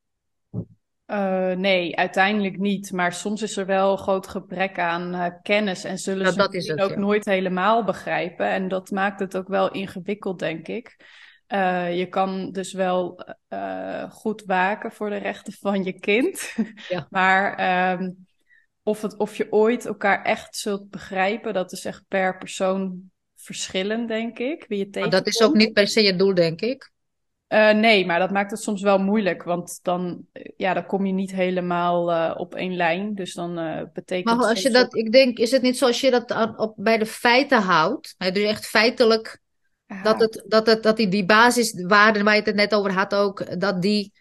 Uh, 1.11 1.51
nee, 1.51 1.95
uiteindelijk 1.95 2.57
niet. 2.57 2.91
Maar 2.91 3.13
soms 3.13 3.41
is 3.41 3.57
er 3.57 3.65
wel 3.65 3.91
een 3.91 3.97
groot 3.97 4.27
gebrek 4.27 4.79
aan 4.79 5.15
uh, 5.15 5.27
kennis 5.41 5.83
en 5.83 5.97
zullen 5.97 6.31
ze 6.31 6.37
dat 6.37 6.53
is 6.53 6.67
het 6.67 6.81
ook 6.81 6.89
ja. 6.89 6.99
nooit 6.99 7.25
helemaal 7.25 7.83
begrijpen. 7.83 8.49
En 8.49 8.67
dat 8.67 8.91
maakt 8.91 9.19
het 9.19 9.37
ook 9.37 9.47
wel 9.47 9.71
ingewikkeld, 9.71 10.39
denk 10.39 10.67
ik. 10.67 10.95
Uh, 11.47 11.97
je 11.97 12.05
kan 12.05 12.51
dus 12.51 12.73
wel 12.73 13.25
goed 14.09 14.43
waken 14.45 14.91
voor 14.91 15.09
de 15.09 15.17
rechten 15.17 15.53
van 15.53 15.83
je 15.83 15.99
kind. 15.99 16.55
Ja. 16.89 17.07
maar 17.09 17.55
ehm 17.55 18.09
of, 18.83 19.01
het, 19.01 19.17
of 19.17 19.37
je 19.37 19.51
ooit 19.51 19.85
elkaar 19.85 20.23
echt 20.23 20.55
zult 20.55 20.89
begrijpen, 20.89 21.53
dat 21.53 21.71
is 21.71 21.85
echt 21.85 22.03
per 22.07 22.37
persoon 22.37 23.11
verschillend, 23.35 24.07
denk 24.07 24.39
ik. 24.39 24.65
Wie 24.67 24.77
je 24.77 25.09
dat 25.09 25.27
is 25.27 25.41
ook 25.41 25.53
niet 25.53 25.73
per 25.73 25.87
se 25.87 26.01
het 26.01 26.19
doel, 26.19 26.33
denk 26.33 26.61
ik. 26.61 26.91
Uh, 27.53 27.71
nee, 27.71 28.05
maar 28.05 28.19
dat 28.19 28.31
maakt 28.31 28.51
het 28.51 28.61
soms 28.61 28.81
wel 28.81 28.97
moeilijk, 28.99 29.43
want 29.43 29.79
dan, 29.81 30.25
ja, 30.57 30.73
dan 30.73 30.85
kom 30.85 31.05
je 31.05 31.13
niet 31.13 31.31
helemaal 31.31 32.11
uh, 32.11 32.33
op 32.37 32.55
één 32.55 32.75
lijn. 32.75 33.15
Dus 33.15 33.33
dan 33.33 33.59
uh, 33.59 33.81
betekent 33.93 34.25
Maar 34.25 34.35
het 34.35 34.45
als 34.45 34.61
je 34.61 34.69
dat, 34.69 34.95
ik 34.95 35.11
denk, 35.11 35.37
is 35.37 35.51
het 35.51 35.61
niet 35.61 35.77
zoals 35.77 36.01
je 36.01 36.11
dat 36.11 36.31
aan- 36.31 36.59
op, 36.59 36.73
bij 36.77 36.97
de 36.97 37.05
feiten 37.05 37.61
houdt? 37.61 38.15
Hè, 38.17 38.31
dus 38.31 38.43
echt 38.43 38.65
feitelijk, 38.67 39.39
ook- 39.87 40.03
dat, 40.03 40.19
het, 40.19 40.43
dat, 40.47 40.65
het, 40.65 40.83
dat 40.83 40.97
die, 40.97 41.07
die 41.07 41.25
basiswaarden 41.25 42.23
waar 42.23 42.35
je 42.35 42.41
het 42.41 42.55
net 42.55 42.73
over 42.73 42.91
had 42.91 43.15
ook, 43.15 43.59
dat 43.59 43.81
die, 43.81 44.13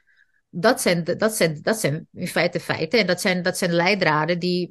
dat 0.49 0.81
zijn, 0.81 1.05
dat 1.05 1.33
zijn, 1.33 1.59
dat 1.63 1.77
zijn 1.81 2.09
in 2.13 2.29
feite 2.29 2.61
feiten. 2.61 2.99
En 2.99 3.07
dat 3.07 3.21
zijn, 3.21 3.43
dat 3.43 3.59
zijn 3.59 3.73
leidraden 3.73 4.39
die, 4.39 4.71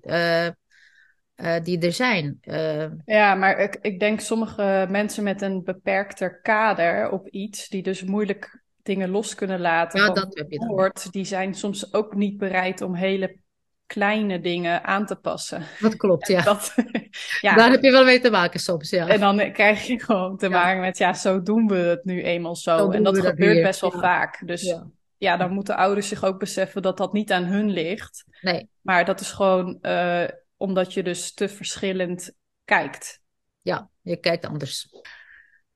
eh, 1.39 1.63
die 1.63 1.79
er 1.79 1.91
zijn. 1.93 2.37
Eh, 2.41 2.85
Ja, 3.05 3.35
maar 3.35 3.59
ik, 3.59 3.77
ik 3.81 3.99
denk 3.99 4.19
sommige 4.19 4.85
mensen 4.89 5.23
met 5.23 5.41
een 5.41 5.63
beperkter 5.63 6.41
kader 6.41 7.09
op 7.11 7.27
iets, 7.27 7.67
die 7.69 7.83
dus 7.83 8.03
moeilijk 8.03 8.61
dingen 8.83 9.09
los 9.09 9.35
kunnen 9.35 9.59
laten 9.59 10.01
ja, 10.01 10.09
dat 10.13 10.37
heb 10.37 10.51
je 10.51 10.59
dan. 10.59 10.67
woord, 10.67 11.11
die 11.11 11.25
zijn 11.25 11.53
soms 11.53 11.93
ook 11.93 12.15
niet 12.15 12.37
bereid 12.37 12.81
om 12.81 12.95
hele 12.95 13.37
kleine 13.85 14.39
dingen 14.39 14.83
aan 14.83 15.05
te 15.05 15.15
passen. 15.15 15.63
Dat 15.79 15.95
klopt, 15.95 16.27
ja. 16.27 16.41
Dat, 16.41 16.75
ja, 17.41 17.55
Daar 17.55 17.71
heb 17.71 17.83
je 17.83 17.91
wel 17.91 18.03
mee 18.03 18.19
te 18.19 18.29
maken 18.29 18.59
soms, 18.59 18.89
ja. 18.89 19.07
en 19.07 19.19
dan 19.19 19.51
krijg 19.51 19.87
je 19.87 19.99
gewoon 19.99 20.37
te 20.37 20.45
Ja. 20.49 20.51
maken 20.51 20.81
met, 20.81 20.97
ja, 20.97 21.13
zo 21.13 21.41
doen 21.41 21.67
we 21.67 21.75
het 21.75 22.05
nu 22.05 22.23
eenmaal 22.23 22.55
zo. 22.55 22.91
En 22.91 23.03
dat 23.03 23.19
gebeurt 23.19 23.63
best 23.63 23.81
wel 23.81 23.93
Ja. 23.93 23.99
vaak. 23.99 24.41
Dus 24.47 24.61
ja. 24.61 24.87
Ja. 25.17 25.37
dan 25.37 25.51
moeten 25.53 25.75
ouders 25.77 26.07
zich 26.07 26.23
ook 26.23 26.39
beseffen 26.39 26.81
dat 26.81 26.97
dat 26.97 27.13
niet 27.13 27.31
aan 27.31 27.43
hun 27.45 27.69
ligt. 27.69 28.25
Nee, 28.41 28.69
Maar 28.81 29.05
dat 29.05 29.19
is 29.19 29.31
gewoon 29.31 29.77
eh, 29.81 30.23
omdat 30.59 30.93
je 30.93 31.03
dus 31.03 31.33
te 31.33 31.49
verschillend 31.49 32.31
kijkt. 32.65 33.21
ja, 33.61 33.89
je 34.01 34.17
kijkt 34.17 34.45
anders. 34.45 34.87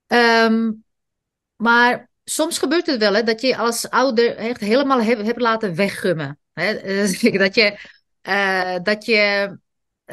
Ehm, 0.08 0.72
maar 1.56 2.10
soms 2.24 2.58
gebeurt 2.58 2.86
het 2.86 3.00
wel 3.00 3.14
hè, 3.14 3.24
dat 3.24 3.42
je 3.42 3.58
als 3.58 3.90
ouder 3.90 4.36
echt 4.36 4.60
helemaal 4.60 5.02
hebt, 5.02 5.42
laten 5.42 5.76
weggummen. 5.76 6.40
Hè? 6.54 6.82
Dus 6.82 7.20
Dat 7.44 7.56
je, 7.56 7.80
eh, 8.22 8.76
dat 8.84 9.06
je 9.06 9.58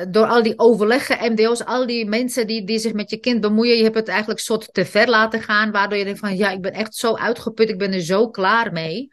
door 0.08 0.26
al 0.26 0.42
die 0.42 0.58
overleggen, 0.58 1.32
MDO's, 1.32 1.64
al 1.64 1.86
die 1.86 2.06
mensen 2.06 2.46
die, 2.46 2.64
die 2.64 2.78
zich 2.78 2.92
met 2.92 3.10
je 3.10 3.16
kind 3.16 3.40
bemoeien, 3.40 3.76
je 3.76 3.82
hebt 3.82 3.94
het 3.94 4.08
eigenlijk 4.08 4.40
soort 4.40 4.74
te 4.74 4.84
ver 4.84 5.08
laten 5.08 5.42
gaan, 5.42 5.70
waardoor 5.70 5.98
je 5.98 6.04
denkt 6.04 6.20
van 6.20 6.36
ja, 6.36 6.50
ik 6.50 6.60
ben 6.60 6.72
echt 6.72 6.94
zo 6.94 7.16
uitgeput, 7.16 7.68
ik 7.68 7.78
ben 7.78 7.92
er 7.92 8.02
zo 8.02 8.30
klaar 8.30 8.72
mee. 8.72 9.08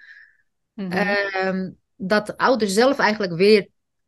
Ehm, 0.75 1.71
dat 1.95 2.25
de 2.25 2.37
ouder 2.37 2.67
zelf 2.67 2.99
eigenlijk 2.99 3.33
weer 3.33 3.67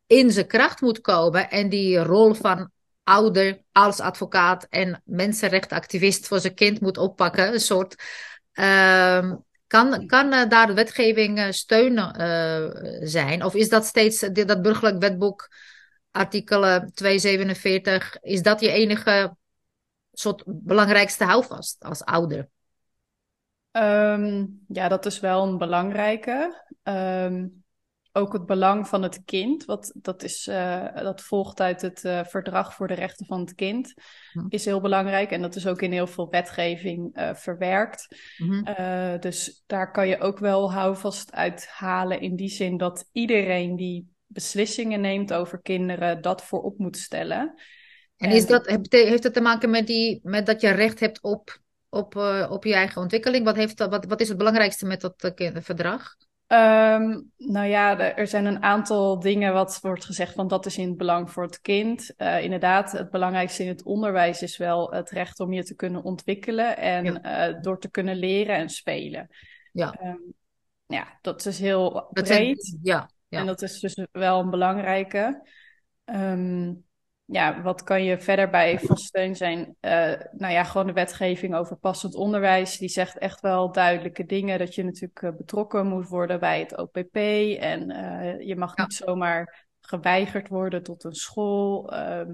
in 0.09 0.31
zijn 0.31 0.47
kracht 0.47 0.81
moet 0.81 1.01
komen 1.01 1.49
en 1.49 1.69
die 1.69 1.97
rol 1.97 2.33
van 2.33 2.71
ouder 3.03 3.61
als 3.71 3.99
advocaat 3.99 4.65
en 4.69 5.01
mensenrechtenactivist 5.05 6.27
voor 6.27 6.39
zijn 6.39 6.53
kind 6.53 6.81
moet 6.81 6.97
oppakken. 6.97 7.53
Een 7.53 7.59
soort. 7.59 7.95
ehm, 8.51 9.35
kan, 9.67 10.05
kan 10.07 10.33
eh, 10.33 10.49
daar 10.49 10.67
de 10.67 10.73
wetgeving 10.73 11.37
eh, 11.37 11.51
steun 11.51 11.97
eh, 11.97 12.67
zijn? 13.01 13.43
Of 13.43 13.55
is 13.55 13.69
dat 13.69 13.85
steeds 13.85 14.19
dat 14.19 14.61
burgerlijk 14.61 14.99
wetboek, 14.99 15.49
artikel 16.11 16.61
247, 16.93 18.17
is 18.21 18.41
dat 18.41 18.59
je 18.59 18.71
enige 18.71 19.35
soort 20.11 20.43
belangrijkste 20.45 21.23
houvast 21.23 21.83
als 21.83 22.03
ouder? 22.03 22.47
Ehm, 23.71 24.45
ja, 24.67 24.87
dat 24.87 25.05
is 25.05 25.19
wel 25.19 25.43
een 25.43 25.57
belangrijke. 25.57 26.63
Ehm, 26.83 27.45
ook 28.11 28.33
het 28.33 28.45
belang 28.45 28.87
van 28.87 29.03
het 29.03 29.21
kind, 29.25 29.65
wat, 29.65 29.91
dat, 29.95 30.23
is, 30.23 30.47
eh, 30.47 30.95
dat 30.95 31.21
volgt 31.21 31.61
uit 31.61 31.81
het 31.81 32.05
eh, 32.05 32.23
Verdrag 32.23 32.73
voor 32.73 32.87
de 32.87 32.93
Rechten 32.93 33.25
van 33.25 33.39
het 33.39 33.55
Kind, 33.55 33.93
Hm. 34.31 34.45
is 34.49 34.65
heel 34.65 34.81
belangrijk. 34.81 35.31
En 35.31 35.41
dat 35.41 35.55
is 35.55 35.67
ook 35.67 35.81
in 35.81 35.91
heel 35.91 36.07
veel 36.07 36.29
wetgeving 36.29 37.15
eh, 37.15 37.33
verwerkt. 37.33 38.15
Mhm. 38.37 39.19
Dus 39.19 39.63
daar 39.65 39.91
kan 39.91 40.07
je 40.07 40.19
ook 40.19 40.39
wel 40.39 40.73
houvast 40.73 41.31
uit 41.31 41.67
halen 41.67 42.21
in 42.21 42.35
die 42.35 42.49
zin 42.49 42.77
dat 42.77 43.09
iedereen 43.11 43.75
die 43.75 44.07
beslissingen 44.25 45.01
neemt 45.01 45.33
over 45.33 45.61
kinderen 45.61 46.21
dat 46.21 46.43
voorop 46.43 46.77
moet 46.77 46.97
stellen. 46.97 47.53
En 48.17 48.29
is 48.31 48.45
dat, 48.45 48.67
heeft 48.89 49.23
het 49.23 49.33
te 49.33 49.41
maken 49.41 49.69
met, 49.69 49.87
die, 49.87 50.19
met 50.23 50.45
dat 50.45 50.61
je 50.61 50.69
recht 50.69 50.99
hebt 50.99 51.21
op, 51.21 51.59
op, 51.89 52.15
op 52.49 52.63
je 52.63 52.73
eigen 52.73 53.01
ontwikkeling? 53.01 53.45
Wat, 53.45 53.55
heeft 53.55 53.77
dat, 53.77 53.89
wat, 53.89 54.05
wat 54.05 54.21
is 54.21 54.27
het 54.27 54.37
belangrijkste 54.37 54.85
met 54.85 55.01
dat 55.01 55.33
verdrag? 55.61 56.15
Ehm, 56.49 57.21
nou 57.37 57.67
ja, 57.67 57.99
er 58.15 58.27
zijn 58.27 58.45
een 58.45 58.63
aantal 58.63 59.19
dingen 59.19 59.53
wat 59.53 59.79
wordt 59.81 60.05
gezegd 60.05 60.33
van 60.33 60.47
dat 60.47 60.65
is 60.65 60.77
in 60.77 60.87
het 60.87 60.97
belang 60.97 61.31
voor 61.31 61.43
het 61.43 61.61
kind. 61.61 62.13
Eh, 62.17 62.43
inderdaad, 62.43 62.91
het 62.91 63.09
belangrijkste 63.09 63.63
in 63.63 63.69
het 63.69 63.83
onderwijs 63.83 64.41
is 64.41 64.57
wel 64.57 64.91
het 64.91 65.09
recht 65.09 65.39
om 65.39 65.53
je 65.53 65.63
te 65.63 65.75
kunnen 65.75 66.03
ontwikkelen 66.03 66.77
en 66.77 67.05
Ja. 67.05 67.21
eh, 67.21 67.61
door 67.61 67.79
te 67.79 67.91
kunnen 67.91 68.15
leren 68.15 68.55
en 68.55 68.69
spelen. 68.69 69.27
Ja. 69.71 69.91
Ehm, 69.93 70.17
ja, 70.85 71.17
dat 71.21 71.45
is 71.45 71.59
heel 71.59 72.09
Dat 72.11 72.27
zijn- 72.27 72.39
breed 72.41 72.77
ja, 72.81 73.09
ja. 73.27 73.39
en 73.39 73.45
dat 73.45 73.61
is 73.61 73.79
dus 73.79 74.05
wel 74.11 74.39
een 74.39 74.49
belangrijke. 74.49 75.47
Ehm, 76.05 76.73
ja, 77.31 77.61
wat 77.61 77.83
kan 77.83 78.03
je 78.03 78.19
verder 78.19 78.49
bij 78.49 78.79
van 78.79 78.97
steun 78.97 79.35
zijn? 79.35 79.75
Eh, 79.79 80.13
nou 80.31 80.53
ja, 80.53 80.63
gewoon 80.63 80.87
de 80.87 80.93
wetgeving 80.93 81.55
over 81.55 81.75
passend 81.75 82.15
onderwijs. 82.15 82.77
Die 82.77 82.89
zegt 82.89 83.17
echt 83.17 83.41
wel 83.41 83.71
duidelijke 83.71 84.25
dingen. 84.25 84.59
Dat 84.59 84.75
je 84.75 84.83
natuurlijk 84.83 85.21
eh, 85.21 85.31
betrokken 85.37 85.87
moet 85.87 86.07
worden 86.07 86.39
bij 86.39 86.59
het 86.59 86.77
OPP. 86.77 87.15
En 87.59 87.89
eh, 87.91 88.47
je 88.47 88.55
mag 88.55 88.77
Ja. 88.77 88.83
niet 88.83 88.93
zomaar 88.93 89.67
geweigerd 89.81 90.47
worden 90.47 90.83
tot 90.83 91.03
een 91.03 91.15
school. 91.15 91.91
Ehm, 91.91 92.33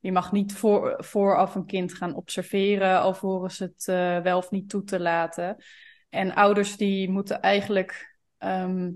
je 0.00 0.12
mag 0.12 0.32
niet 0.32 0.52
voor, 0.52 0.94
vooraf 1.04 1.54
een 1.54 1.66
kind 1.66 1.94
gaan 1.94 2.14
observeren 2.14 3.00
alvorens 3.00 3.58
het 3.58 3.84
wel 4.22 4.36
of 4.38 4.50
niet 4.50 4.68
toe 4.68 4.84
te 4.84 5.00
laten. 5.00 5.56
En 6.08 6.34
ouders 6.34 6.76
die 6.76 7.10
moeten 7.10 7.40
eigenlijk 7.40 8.18
ehm, 8.38 8.90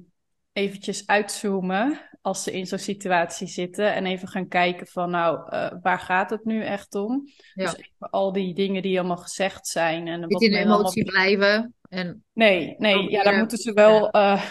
eventjes 0.52 1.06
uitzoomen 1.06 1.98
als 2.24 2.42
ze 2.42 2.52
in 2.52 2.66
zo'n 2.66 2.78
situatie 2.78 3.46
zitten 3.46 3.94
en 3.94 4.06
even 4.06 4.28
gaan 4.28 4.48
kijken 4.48 4.86
van 4.86 5.10
nou, 5.10 5.50
eh, 5.50 5.70
waar 5.82 5.98
gaat 5.98 6.30
het 6.30 6.44
nu 6.44 6.62
echt 6.62 6.94
om? 6.94 7.28
Ja. 7.54 7.64
Dus 7.64 7.76
even 7.76 8.10
al 8.10 8.32
die 8.32 8.54
dingen 8.54 8.82
die 8.82 8.98
allemaal 8.98 9.16
gezegd 9.16 9.66
zijn 9.66 10.08
en 10.08 10.20
Niet 10.20 10.32
wat 10.32 10.42
in 10.42 10.50
de 10.50 10.54
men 10.54 10.64
allemaal... 10.64 10.80
emotie 10.80 11.04
blijven. 11.04 11.74
En, 11.88 12.24
Nee, 12.32 12.74
nee, 12.78 13.10
ja, 13.10 13.22
daar 13.22 13.38
moeten 13.38 13.58
ze 13.58 13.72
wel, 13.72 14.10
eh, 14.10 14.44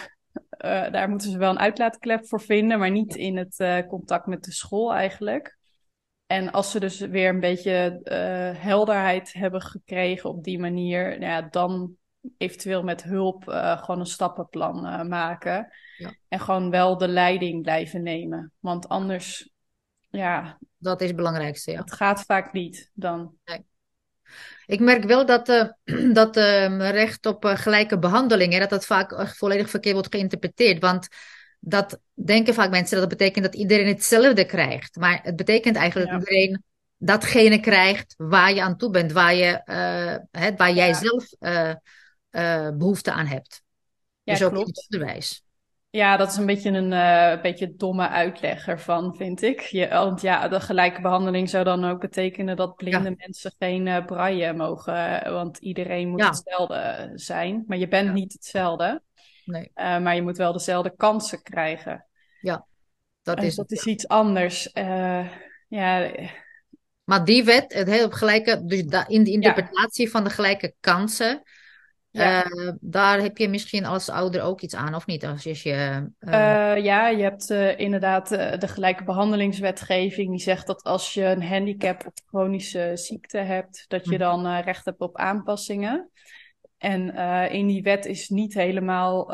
eh, 0.48 0.92
daar 0.92 1.08
moeten 1.08 1.30
ze 1.30 1.38
wel 1.38 1.50
een 1.50 1.58
uitlaatklep 1.58 2.26
voor 2.26 2.40
vinden, 2.40 2.78
maar 2.78 2.90
niet 2.90 3.14
in 3.14 3.36
het 3.36 3.84
contact 3.88 4.26
met 4.26 4.44
de 4.44 4.52
school 4.52 4.94
eigenlijk. 4.94 5.58
En 6.26 6.52
als 6.52 6.70
ze 6.70 6.80
dus 6.80 6.98
weer 6.98 7.28
een 7.28 7.40
beetje 7.40 8.00
helderheid 8.58 9.32
hebben 9.32 9.62
gekregen 9.62 10.30
op 10.30 10.44
die 10.44 10.58
manier, 10.58 11.18
nou 11.18 11.32
ja, 11.32 11.42
dan 11.42 11.96
eventueel 12.36 12.82
met 12.82 13.02
hulp 13.02 13.42
gewoon 13.80 14.00
een 14.00 14.06
stappenplan 14.06 15.08
maken. 15.08 15.72
Ja. 15.98 16.14
En 16.28 16.40
gewoon 16.40 16.70
wel 16.70 16.98
de 16.98 17.08
leiding 17.08 17.62
blijven 17.62 18.02
nemen. 18.02 18.52
Want 18.58 18.88
anders, 18.88 19.50
ja, 20.10 20.58
dat 20.78 21.00
is 21.00 21.06
het 21.06 21.16
belangrijkste, 21.16 21.70
ja. 21.70 21.80
het 21.80 21.92
gaat 21.92 22.22
vaak 22.22 22.52
niet 22.52 22.90
dan. 22.94 23.36
Ik 24.66 24.80
merk 24.80 25.04
wel 25.04 25.26
dat, 25.26 25.48
eh, 25.48 25.68
dat 26.18 26.36
eh, 26.36 26.90
recht 26.90 27.26
op 27.26 27.44
eh, 27.44 27.56
gelijke 27.56 27.98
behandeling, 27.98 28.52
hè, 28.52 28.58
dat 28.58 28.70
dat 28.70 28.86
vaak 28.86 29.12
echt 29.12 29.36
volledig 29.36 29.70
verkeerd 29.70 29.94
wordt 29.94 30.14
geïnterpreteerd. 30.14 30.80
Want 30.80 31.08
dat 31.60 32.00
denken 32.12 32.54
vaak 32.54 32.70
mensen 32.70 32.98
dat 33.00 33.08
dat 33.08 33.18
betekent 33.18 33.44
dat 33.44 33.54
iedereen 33.54 33.86
hetzelfde 33.86 34.44
krijgt. 34.44 34.96
Maar 34.96 35.20
het 35.22 35.36
betekent 35.36 35.76
eigenlijk 35.76 36.10
dat 36.10 36.20
iedereen 36.20 36.62
datgene 36.96 37.60
krijgt 37.60 38.14
waar 38.16 38.52
je 38.52 38.62
aan 38.62 38.76
toe 38.76 38.90
bent, 38.90 39.12
waar, 39.12 39.34
je, 39.34 39.62
uh, 39.66 40.56
waar 40.56 40.72
jij 40.72 40.94
zelf 40.94 41.26
uh, 41.40 41.74
uh, 42.30 42.70
behoefte 42.70 43.12
aan 43.12 43.26
hebt. 43.26 43.62
Ja, 44.22 44.32
dus 44.32 44.42
ook 44.42 44.52
klopt. 44.52 44.66
in 44.66 44.74
het 44.74 44.86
onderwijs. 44.90 45.43
Ja, 45.94 46.16
dat 46.16 46.30
is 46.30 46.36
een 46.36 46.46
beetje 46.46 46.70
een 46.70 46.92
uh, 46.92 47.42
beetje 47.42 47.74
domme 47.76 48.08
uitleg 48.08 48.66
ervan, 48.66 49.16
vind 49.16 49.42
ik. 49.42 49.60
Je, 49.60 49.88
want 49.88 50.20
ja, 50.20 50.48
de 50.48 50.60
gelijke 50.60 51.00
behandeling 51.00 51.50
zou 51.50 51.64
dan 51.64 51.84
ook 51.84 52.00
betekenen 52.00 52.56
dat 52.56 52.76
blinde 52.76 53.14
mensen 53.16 53.54
geen 53.58 53.86
uh, 53.86 54.04
braille 54.04 54.52
mogen. 54.52 55.32
Want 55.32 55.58
iedereen 55.58 56.08
moet 56.08 56.24
hetzelfde 56.24 57.10
zijn. 57.14 57.64
Maar 57.66 57.78
je 57.78 57.88
bent 57.88 58.12
niet 58.12 58.32
hetzelfde. 58.32 59.02
Nee. 59.44 59.70
Uh, 59.74 59.98
maar 59.98 60.14
je 60.14 60.22
moet 60.22 60.36
wel 60.36 60.52
dezelfde 60.52 60.94
kansen 60.96 61.42
krijgen. 61.42 62.06
Ja, 62.40 62.66
dat 63.22 63.42
is, 63.42 63.54
dat 63.54 63.70
is 63.70 63.84
iets 63.84 64.08
anders. 64.08 64.70
ja. 65.68 66.10
Maar 67.04 67.24
die 67.24 67.44
wet, 67.44 67.72
het 67.72 67.88
hele 67.88 68.12
gelijke, 68.12 68.64
dus 68.64 69.04
in 69.06 69.24
de 69.24 69.30
interpretatie 69.30 70.10
van 70.10 70.24
de 70.24 70.30
gelijke 70.30 70.74
kansen, 70.80 71.42
ja. 72.18 72.46
Uh, 72.50 72.72
daar 72.80 73.20
heb 73.20 73.38
je 73.38 73.48
misschien 73.48 73.84
als 73.84 74.08
ouder 74.08 74.42
ook 74.42 74.60
iets 74.60 74.74
aan, 74.74 74.94
of 74.94 75.06
niet? 75.06 75.24
Als 75.26 75.42
je, 75.42 75.70
uh... 75.70 75.96
Uh, 76.20 76.84
ja, 76.84 77.08
je 77.08 77.22
hebt 77.22 77.50
inderdaad 77.76 78.28
de 78.28 78.68
gelijke 78.68 79.04
behandelingswetgeving. 79.04 80.30
Die 80.30 80.40
zegt 80.40 80.66
dat 80.66 80.82
als 80.82 81.14
je 81.14 81.24
een 81.24 81.42
handicap 81.42 82.06
of 82.06 82.12
chronische 82.26 82.90
ziekte 82.94 83.38
hebt, 83.38 83.84
dat 83.88 84.04
je 84.04 84.10
mhm. 84.10 84.18
dan 84.18 84.60
recht 84.60 84.84
hebt 84.84 85.00
op 85.00 85.16
aanpassingen. 85.16 86.10
En 86.78 87.14
in 87.50 87.66
die 87.66 87.82
wet 87.82 88.06
is 88.06 88.28
niet 88.28 88.54
helemaal, 88.54 89.32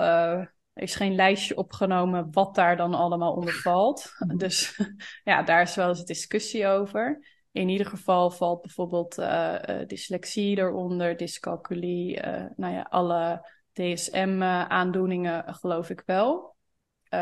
is 0.75 0.95
geen 0.95 1.15
lijstje 1.15 1.57
opgenomen 1.57 2.29
wat 2.31 2.55
daar 2.55 2.77
dan 2.77 2.95
allemaal 2.95 3.33
onder 3.33 3.55
valt. 3.55 4.15
Mhm. 4.19 4.37
Dus 4.37 4.81
ja, 5.25 5.43
daar 5.43 5.63
is 5.63 5.75
wel 5.75 5.89
eens 5.89 6.05
discussie 6.05 6.67
over. 6.67 7.21
In 7.53 7.69
ieder 7.69 7.87
geval 7.87 8.31
valt 8.31 8.63
bijvoorbeeld 8.63 9.19
uh, 9.19 9.55
uh, 9.69 9.87
dyslexie 9.87 10.59
eronder, 10.59 11.17
dyscalculie, 11.17 12.17
uh, 12.17 12.45
nou 12.57 12.75
ja, 12.75 12.83
alle 12.83 13.51
DSM-aandoeningen 13.73 15.55
geloof 15.55 15.91
ik 15.91 16.03
wel. 16.07 16.57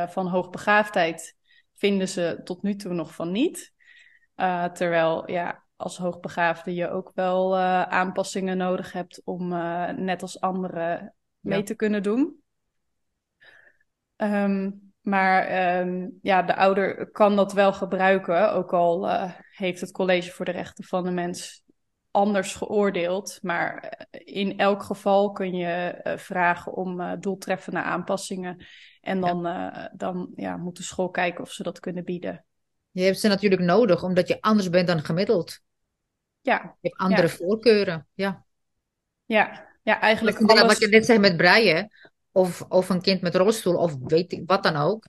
van 0.09 0.27
hoogbegaafdheid 0.27 1.37
vinden 1.75 2.09
ze 2.09 2.41
tot 2.45 2.63
nu 2.63 2.77
toe 2.77 2.93
nog 2.93 3.15
van 3.15 3.33
niet. 3.33 3.73
terwijl 4.73 5.31
ja, 5.31 5.65
als 5.77 5.99
hoogbegaafde 5.99 6.75
je 6.75 6.91
ook 6.91 7.13
wel 7.15 7.59
aanpassingen 7.87 8.57
nodig 8.57 8.93
hebt 8.93 9.23
om 9.25 9.49
net 10.05 10.23
als 10.23 10.41
anderen 10.41 11.15
mee 11.41 11.63
te 11.63 11.75
kunnen 11.75 12.03
doen. 12.03 12.43
Um, 14.17 14.88
maar 15.09 15.47
ehm, 15.47 16.09
ja, 16.23 16.43
de 16.43 16.57
ouder 16.57 17.11
kan 17.11 17.37
dat 17.37 17.53
wel 17.53 17.73
gebruiken, 17.73 18.53
ook 18.53 18.73
al 18.73 19.09
uh, 19.09 19.33
heeft 19.51 19.81
het 19.81 19.93
College 19.93 20.31
voor 20.31 20.45
de 20.45 20.51
Rechten 20.51 20.85
van 20.85 21.05
de 21.05 21.11
Mens 21.11 21.63
anders 22.11 22.55
geoordeeld. 22.55 23.39
Maar 23.43 23.79
eh, 23.79 24.21
in 24.37 24.59
elk 24.59 24.83
geval 24.83 25.33
kun 25.33 25.55
je 25.55 26.01
uh, 26.05 26.17
vragen 26.17 26.73
om 26.73 27.21
doeltreffende 27.21 27.83
aanpassingen. 27.83 28.67
En 29.01 29.21
dan, 29.21 29.43
ja. 29.43 29.93
dan 29.97 30.33
ja, 30.37 30.57
moet 30.57 30.77
de 30.77 30.83
school 30.83 31.11
kijken 31.11 31.45
of 31.45 31.51
ze 31.51 31.63
dat 31.63 31.81
kunnen 31.81 32.05
bieden. 32.05 32.45
Je 32.91 33.03
hebt 33.03 33.21
ze 33.21 33.29
natuurlijk 33.29 33.63
nodig, 33.63 34.03
omdat 34.03 34.29
je 34.29 34.41
anders 34.41 34.71
bent 34.71 34.87
dan 34.87 35.03
gemiddeld. 35.03 35.61
Ja. 36.41 36.77
Je 36.81 36.89
hebt 36.89 37.01
andere 37.01 37.29
voorkeuren, 37.29 38.07
ja. 38.15 38.45
Ja, 39.25 39.69
ja 39.83 40.01
eigenlijk 40.01 40.39
alles... 40.39 40.63
Wat 40.63 40.79
je 40.79 40.89
net 40.89 41.05
zei 41.05 41.19
met 41.19 41.37
breien, 41.37 41.91
of, 42.39 42.65
of 42.69 42.89
een 42.89 43.01
kind 43.01 43.21
met 43.21 43.35
rolstoel 43.35 43.77
of 43.77 43.95
weet 44.07 44.33
ik 44.33 44.43
wat 44.47 44.63
dan 44.63 44.77
ook. 44.77 45.05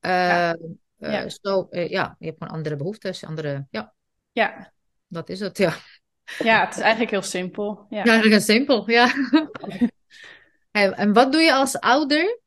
Ja. 0.00 0.56
Uh, 0.98 1.24
Zo, 1.42 1.66
uh, 1.70 1.88
ja, 1.88 2.16
je 2.18 2.26
hebt 2.26 2.38
gewoon 2.38 2.54
andere 2.54 2.76
behoeftes, 2.76 3.24
andere, 3.24 3.66
ja. 3.70 3.94
Ja. 4.32 4.72
Dat 5.06 5.28
is 5.28 5.40
het, 5.40 5.58
ja. 5.58 5.74
Ja, 6.38 6.64
het 6.64 6.76
is 6.76 6.80
eigenlijk 6.80 7.10
heel 7.10 7.22
simpel. 7.22 7.86
Ja, 7.88 8.20
heel 8.20 8.40
simpel, 8.40 8.90
ja. 8.90 9.12
en, 10.70 10.96
en 10.96 11.12
wat 11.12 11.32
doe 11.32 11.40
je 11.40 11.54
als 11.54 11.78
ouder 11.78 12.38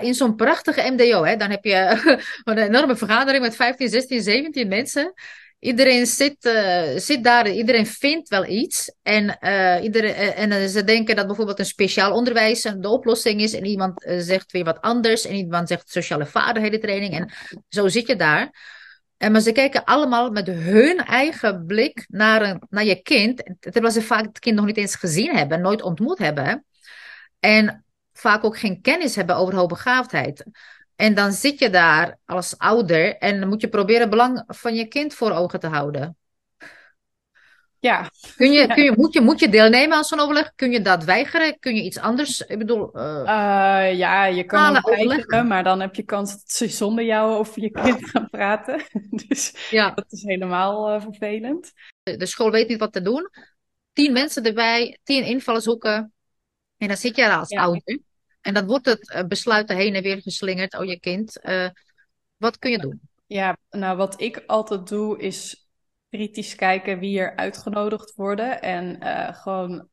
in 0.00 0.14
zo'n 0.14 0.36
prachtige 0.36 0.90
MDO? 0.90 1.24
Hè? 1.24 1.36
Dan 1.36 1.50
heb 1.50 1.64
je 1.64 2.00
een 2.44 2.58
enorme 2.58 2.96
vergadering 2.96 3.42
met 3.42 3.56
15, 3.56 3.88
16, 3.88 4.22
17 4.22 4.68
mensen. 4.68 5.14
Iedereen 5.60 6.06
zit, 6.06 6.44
uh, 6.44 6.82
zit 6.96 7.24
daar, 7.24 7.50
iedereen 7.50 7.86
vindt 7.86 8.28
wel 8.28 8.46
iets. 8.46 8.94
En, 9.02 9.38
uh, 9.40 9.82
iedereen, 9.82 10.10
uh, 10.10 10.38
en 10.38 10.68
ze 10.68 10.84
denken 10.84 11.16
dat 11.16 11.26
bijvoorbeeld 11.26 11.58
een 11.58 11.64
speciaal 11.64 12.12
onderwijs 12.12 12.62
de 12.62 12.88
oplossing 12.88 13.40
is. 13.40 13.52
En 13.52 13.64
iemand 13.64 14.04
zegt 14.18 14.52
weer 14.52 14.64
wat 14.64 14.80
anders. 14.80 15.26
En 15.26 15.34
iemand 15.34 15.68
zegt 15.68 15.90
sociale 15.90 16.26
vaardigheden 16.26 16.80
training. 16.80 17.14
En 17.14 17.32
zo 17.68 17.88
zit 17.88 18.06
je 18.06 18.16
daar. 18.16 18.50
En, 19.16 19.32
maar 19.32 19.40
ze 19.40 19.52
kijken 19.52 19.84
allemaal 19.84 20.30
met 20.30 20.46
hun 20.46 20.98
eigen 20.98 21.66
blik 21.66 22.06
naar, 22.08 22.42
een, 22.42 22.62
naar 22.68 22.84
je 22.84 23.02
kind. 23.02 23.42
Terwijl 23.60 23.92
ze 23.92 24.02
vaak 24.02 24.24
het 24.24 24.38
kind 24.38 24.56
nog 24.56 24.64
niet 24.64 24.76
eens 24.76 24.94
gezien 24.94 25.36
hebben, 25.36 25.60
nooit 25.60 25.82
ontmoet 25.82 26.18
hebben. 26.18 26.64
En 27.40 27.84
vaak 28.12 28.44
ook 28.44 28.58
geen 28.58 28.80
kennis 28.80 29.16
hebben 29.16 29.36
over 29.36 29.54
hoogbegaafdheid. 29.54 30.44
En 30.98 31.14
dan 31.14 31.32
zit 31.32 31.58
je 31.58 31.70
daar 31.70 32.18
als 32.24 32.58
ouder 32.58 33.16
en 33.16 33.40
dan 33.40 33.48
moet 33.48 33.60
je 33.60 33.68
proberen 33.68 34.00
het 34.00 34.10
belang 34.10 34.44
van 34.46 34.74
je 34.74 34.86
kind 34.86 35.14
voor 35.14 35.30
ogen 35.30 35.60
te 35.60 35.66
houden. 35.66 36.16
Ja. 37.78 38.10
Kun 38.36 38.52
je, 38.52 38.66
kun 38.66 38.82
je, 38.82 38.94
moet, 38.96 39.12
je, 39.12 39.20
moet 39.20 39.40
je 39.40 39.48
deelnemen 39.48 39.96
aan 39.96 40.04
zo'n 40.04 40.20
overleg? 40.20 40.52
Kun 40.54 40.72
je 40.72 40.82
dat 40.82 41.04
weigeren? 41.04 41.58
Kun 41.58 41.74
je 41.74 41.82
iets 41.82 41.98
anders? 41.98 42.40
Ik 42.40 42.58
bedoel. 42.58 42.96
Uh, 42.96 43.02
uh, 43.02 43.98
ja, 43.98 44.24
je 44.24 44.44
kan 44.44 44.76
ook 44.76 44.88
weigeren, 44.88 45.46
maar 45.46 45.64
dan 45.64 45.80
heb 45.80 45.94
je 45.94 46.02
kans 46.02 46.32
dat 46.32 46.52
ze 46.52 46.68
zonder 46.68 47.04
jou 47.04 47.36
over 47.36 47.62
je 47.62 47.70
kind 47.70 48.10
gaan 48.10 48.30
praten. 48.30 48.82
dus 49.26 49.68
ja. 49.70 49.90
dat 49.90 50.06
is 50.08 50.22
helemaal 50.22 50.94
uh, 50.94 51.00
vervelend. 51.00 51.72
De 52.02 52.26
school 52.26 52.50
weet 52.50 52.68
niet 52.68 52.78
wat 52.78 52.92
te 52.92 53.02
doen. 53.02 53.30
Tien 53.92 54.12
mensen 54.12 54.44
erbij, 54.44 54.98
tien 55.02 55.24
invalshoeken. 55.24 56.12
En 56.76 56.88
dan 56.88 56.96
zit 56.96 57.16
je 57.16 57.22
daar 57.22 57.38
als 57.38 57.48
ja. 57.50 57.60
ouder. 57.60 58.06
En 58.40 58.54
dan 58.54 58.66
wordt 58.66 58.86
het 58.86 59.14
uh, 59.14 59.22
besluiten 59.24 59.76
heen 59.76 59.94
en 59.94 60.02
weer 60.02 60.22
geslingerd. 60.22 60.78
Oh, 60.78 60.84
je 60.84 61.00
kind. 61.00 61.38
Uh, 61.42 61.68
wat 62.36 62.58
kun 62.58 62.70
je 62.70 62.78
doen? 62.78 63.00
Ja, 63.26 63.56
nou 63.70 63.96
wat 63.96 64.20
ik 64.20 64.42
altijd 64.46 64.88
doe 64.88 65.18
is 65.18 65.68
kritisch 66.10 66.54
kijken 66.54 66.98
wie 66.98 67.18
er 67.18 67.36
uitgenodigd 67.36 68.14
worden. 68.14 68.62
En 68.62 68.96
uh, 69.02 69.34
gewoon 69.34 69.88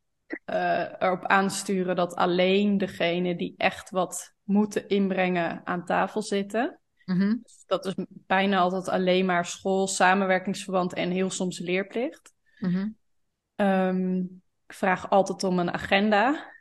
erop 0.97 1.25
aansturen 1.25 1.95
dat 1.95 2.15
alleen 2.15 2.77
degene 2.77 3.35
die 3.35 3.53
echt 3.57 3.89
wat 3.89 4.33
moeten 4.43 4.87
inbrengen 4.87 5.61
aan 5.63 5.85
tafel 5.85 6.21
zitten. 6.21 6.79
Mm-hmm. 7.05 7.39
Dus 7.43 7.63
dat 7.65 7.85
is 7.85 7.93
bijna 8.07 8.57
altijd 8.57 8.87
alleen 8.87 9.25
maar 9.25 9.45
school, 9.45 9.87
samenwerkingsverband 9.87 10.93
en 10.93 11.11
heel 11.11 11.29
soms 11.29 11.59
leerplicht. 11.59 12.33
Mm-hmm. 12.59 12.97
Um, 13.55 14.41
ik 14.67 14.73
vraag 14.73 15.09
altijd 15.09 15.43
om 15.43 15.59
een 15.59 15.73
agenda. 15.73 16.53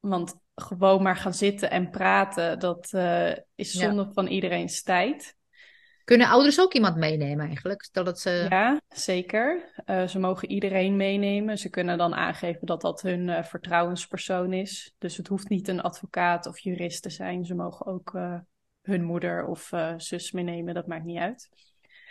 Want 0.00 0.34
gewoon 0.60 1.02
maar 1.02 1.16
gaan 1.16 1.34
zitten 1.34 1.70
en 1.70 1.90
praten, 1.90 2.58
dat 2.58 2.90
uh, 2.94 3.32
is 3.54 3.72
zonde 3.72 4.02
ja. 4.02 4.12
van 4.12 4.26
iedereen's 4.26 4.82
tijd. 4.82 5.36
Kunnen 6.04 6.28
ouders 6.28 6.60
ook 6.60 6.74
iemand 6.74 6.96
meenemen 6.96 7.46
eigenlijk? 7.46 7.88
Dat 7.92 8.20
ze... 8.20 8.46
Ja, 8.48 8.80
zeker. 8.88 9.72
Uh, 9.86 10.06
ze 10.06 10.18
mogen 10.18 10.50
iedereen 10.50 10.96
meenemen. 10.96 11.58
Ze 11.58 11.70
kunnen 11.70 11.98
dan 11.98 12.14
aangeven 12.14 12.66
dat 12.66 12.80
dat 12.80 13.02
hun 13.02 13.28
uh, 13.28 13.42
vertrouwenspersoon 13.42 14.52
is. 14.52 14.94
Dus 14.98 15.16
het 15.16 15.28
hoeft 15.28 15.48
niet 15.48 15.68
een 15.68 15.80
advocaat 15.80 16.46
of 16.46 16.58
jurist 16.58 17.02
te 17.02 17.10
zijn. 17.10 17.44
Ze 17.44 17.54
mogen 17.54 17.86
ook 17.86 18.18
hun 18.82 19.04
moeder 19.04 19.46
of 19.46 19.72
zus 19.96 20.32
meenemen, 20.32 20.74
dat 20.74 20.86
maakt 20.86 21.04
niet 21.04 21.18
uit. 21.18 21.48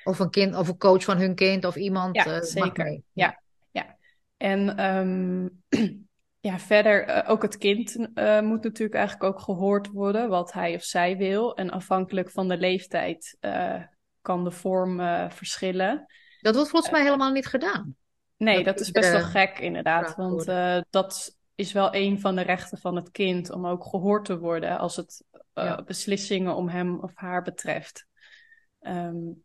Of 0.03 0.19
een 0.19 0.29
kind, 0.29 0.55
of 0.55 0.67
een 0.67 0.77
coach 0.77 1.03
van 1.03 1.17
hun 1.17 1.35
kind 1.35 1.65
of 1.65 1.75
iemand. 1.75 2.15
Ja, 2.15 2.43
zeker. 2.43 3.01
Ja, 3.13 3.41
ja. 3.71 3.97
En 4.37 4.85
um, 4.85 5.63
ja, 6.39 6.59
verder, 6.59 7.07
uh, 7.07 7.29
ook 7.29 7.41
het 7.41 7.57
kind 7.57 7.97
uh, 7.97 8.41
moet 8.41 8.63
natuurlijk 8.63 8.97
eigenlijk 8.97 9.33
ook 9.33 9.39
gehoord 9.39 9.87
worden 9.87 10.29
wat 10.29 10.53
hij 10.53 10.75
of 10.75 10.83
zij 10.83 11.17
wil. 11.17 11.55
En 11.55 11.69
afhankelijk 11.69 12.31
van 12.31 12.47
de 12.47 12.57
leeftijd 12.57 13.37
uh, 13.41 13.83
kan 14.21 14.43
de 14.43 14.51
vorm 14.51 14.97
verschillen. 15.29 16.05
Dat 16.41 16.55
wordt 16.55 16.69
volgens 16.69 16.91
mij 16.91 17.03
helemaal 17.03 17.31
niet 17.31 17.47
gedaan. 17.47 17.95
Nee, 18.37 18.55
dat, 18.55 18.65
dat 18.65 18.79
is 18.79 18.91
best 18.91 19.11
wel 19.11 19.21
gek 19.21 19.59
inderdaad. 19.59 20.15
Want 20.15 20.45
dat 20.89 21.37
is 21.55 21.71
wel 21.71 21.95
een 21.95 22.19
van 22.19 22.35
de 22.35 22.41
rechten 22.41 22.77
van 22.77 22.95
het 22.95 23.11
kind 23.11 23.51
om 23.51 23.67
ook 23.67 23.83
gehoord 23.83 24.25
te 24.25 24.39
worden 24.39 24.77
als 24.77 24.95
het 24.95 25.23
ja. 25.53 25.83
beslissingen 25.83 26.55
om 26.55 26.69
hem 26.69 26.99
of 26.99 27.11
haar 27.13 27.41
betreft. 27.41 28.07
Um, 28.81 29.43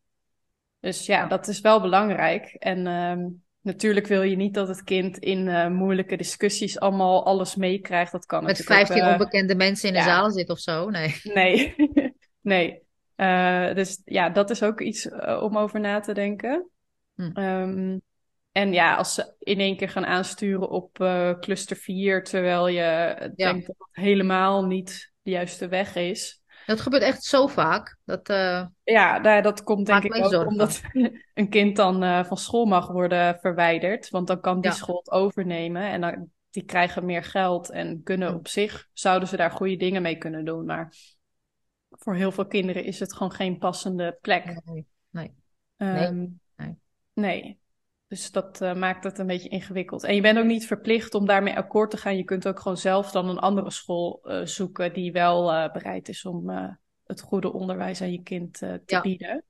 dus 0.80 1.06
ja, 1.06 1.18
ja, 1.18 1.26
dat 1.26 1.48
is 1.48 1.60
wel 1.60 1.80
belangrijk. 1.80 2.44
En 2.44 2.86
um, 2.86 3.43
Natuurlijk 3.64 4.06
wil 4.06 4.22
je 4.22 4.36
niet 4.36 4.54
dat 4.54 4.68
het 4.68 4.82
kind 4.82 5.18
in 5.18 5.46
uh, 5.46 5.68
moeilijke 5.68 6.16
discussies 6.16 6.80
allemaal 6.80 7.26
alles 7.26 7.56
meekrijgt. 7.56 8.12
Dat 8.12 8.26
kan 8.26 8.44
Met 8.44 8.64
15 8.64 8.96
ook, 8.96 9.02
uh, 9.02 9.12
onbekende 9.12 9.54
mensen 9.54 9.88
in 9.88 9.94
de 9.94 10.00
ja. 10.00 10.04
zaal 10.04 10.30
zit 10.30 10.50
of 10.50 10.58
zo. 10.58 10.90
Nee. 10.90 11.20
Nee. 11.22 11.74
nee. 12.40 12.82
Uh, 13.16 13.74
dus 13.74 14.02
ja, 14.04 14.30
dat 14.30 14.50
is 14.50 14.62
ook 14.62 14.80
iets 14.80 15.08
om 15.40 15.58
over 15.58 15.80
na 15.80 16.00
te 16.00 16.14
denken. 16.14 16.70
Hm. 17.14 17.38
Um, 17.38 18.00
en 18.52 18.72
ja, 18.72 18.94
als 18.94 19.14
ze 19.14 19.34
in 19.38 19.60
één 19.60 19.76
keer 19.76 19.88
gaan 19.88 20.06
aansturen 20.06 20.70
op 20.70 20.94
cluster 21.40 21.76
4, 21.76 22.24
terwijl 22.24 22.68
je 22.68 22.74
ja. 22.74 23.28
denkt 23.34 23.66
dat 23.66 23.76
het 23.78 24.04
helemaal 24.04 24.64
niet 24.64 25.12
de 25.22 25.30
juiste 25.30 25.68
weg 25.68 25.96
is. 25.96 26.42
Dat 26.66 26.80
gebeurt 26.80 27.02
echt 27.02 27.22
zo 27.24 27.46
vaak. 27.46 27.96
Dat, 28.04 28.30
uh, 28.30 28.66
ja, 28.82 29.18
nou, 29.18 29.42
dat 29.42 29.62
komt 29.62 29.86
denk 29.86 30.04
ik 30.04 30.16
ook 30.16 30.32
zorgen. 30.32 30.50
omdat 30.50 30.82
een 31.34 31.48
kind 31.48 31.76
dan 31.76 32.02
uh, 32.04 32.24
van 32.24 32.36
school 32.36 32.64
mag 32.64 32.88
worden 32.88 33.38
verwijderd. 33.40 34.10
Want 34.10 34.26
dan 34.26 34.40
kan 34.40 34.60
die 34.60 34.70
ja. 34.70 34.76
school 34.76 34.96
het 34.96 35.10
overnemen 35.10 35.82
en 35.82 36.00
dan, 36.00 36.28
die 36.50 36.64
krijgen 36.64 37.04
meer 37.04 37.24
geld 37.24 37.70
en 37.70 38.02
kunnen 38.02 38.34
op 38.34 38.48
zich, 38.48 38.88
zouden 38.92 39.28
ze 39.28 39.36
daar 39.36 39.50
goede 39.50 39.76
dingen 39.76 40.02
mee 40.02 40.18
kunnen 40.18 40.44
doen. 40.44 40.64
Maar 40.64 40.94
voor 41.90 42.14
heel 42.14 42.32
veel 42.32 42.46
kinderen 42.46 42.84
is 42.84 43.00
het 43.00 43.12
gewoon 43.12 43.32
geen 43.32 43.58
passende 43.58 44.18
plek. 44.20 44.44
Nee. 44.64 44.86
nee. 45.10 46.06
Um, 46.06 46.40
nee. 46.56 46.76
nee. 47.12 47.58
Dus 48.08 48.30
dat 48.30 48.60
uh, 48.62 48.74
maakt 48.74 49.04
het 49.04 49.18
een 49.18 49.26
beetje 49.26 49.48
ingewikkeld. 49.48 50.04
En 50.04 50.14
je 50.14 50.20
bent 50.20 50.38
ook 50.38 50.44
niet 50.44 50.66
verplicht 50.66 51.14
om 51.14 51.26
daarmee 51.26 51.56
akkoord 51.56 51.90
te 51.90 51.96
gaan. 51.96 52.16
Je 52.16 52.24
kunt 52.24 52.48
ook 52.48 52.60
gewoon 52.60 52.76
zelf 52.76 53.10
dan 53.10 53.28
een 53.28 53.38
andere 53.38 53.70
school 53.70 54.20
uh, 54.24 54.44
zoeken 54.44 54.92
die 54.92 55.12
wel 55.12 55.52
uh, 55.52 55.72
bereid 55.72 56.08
is 56.08 56.24
om 56.24 56.50
het 57.04 57.20
goede 57.20 57.52
onderwijs 57.52 58.02
aan 58.02 58.12
je 58.12 58.22
kind 58.22 58.52
te 58.58 58.82
ja. 58.86 59.00
bieden. 59.00 59.44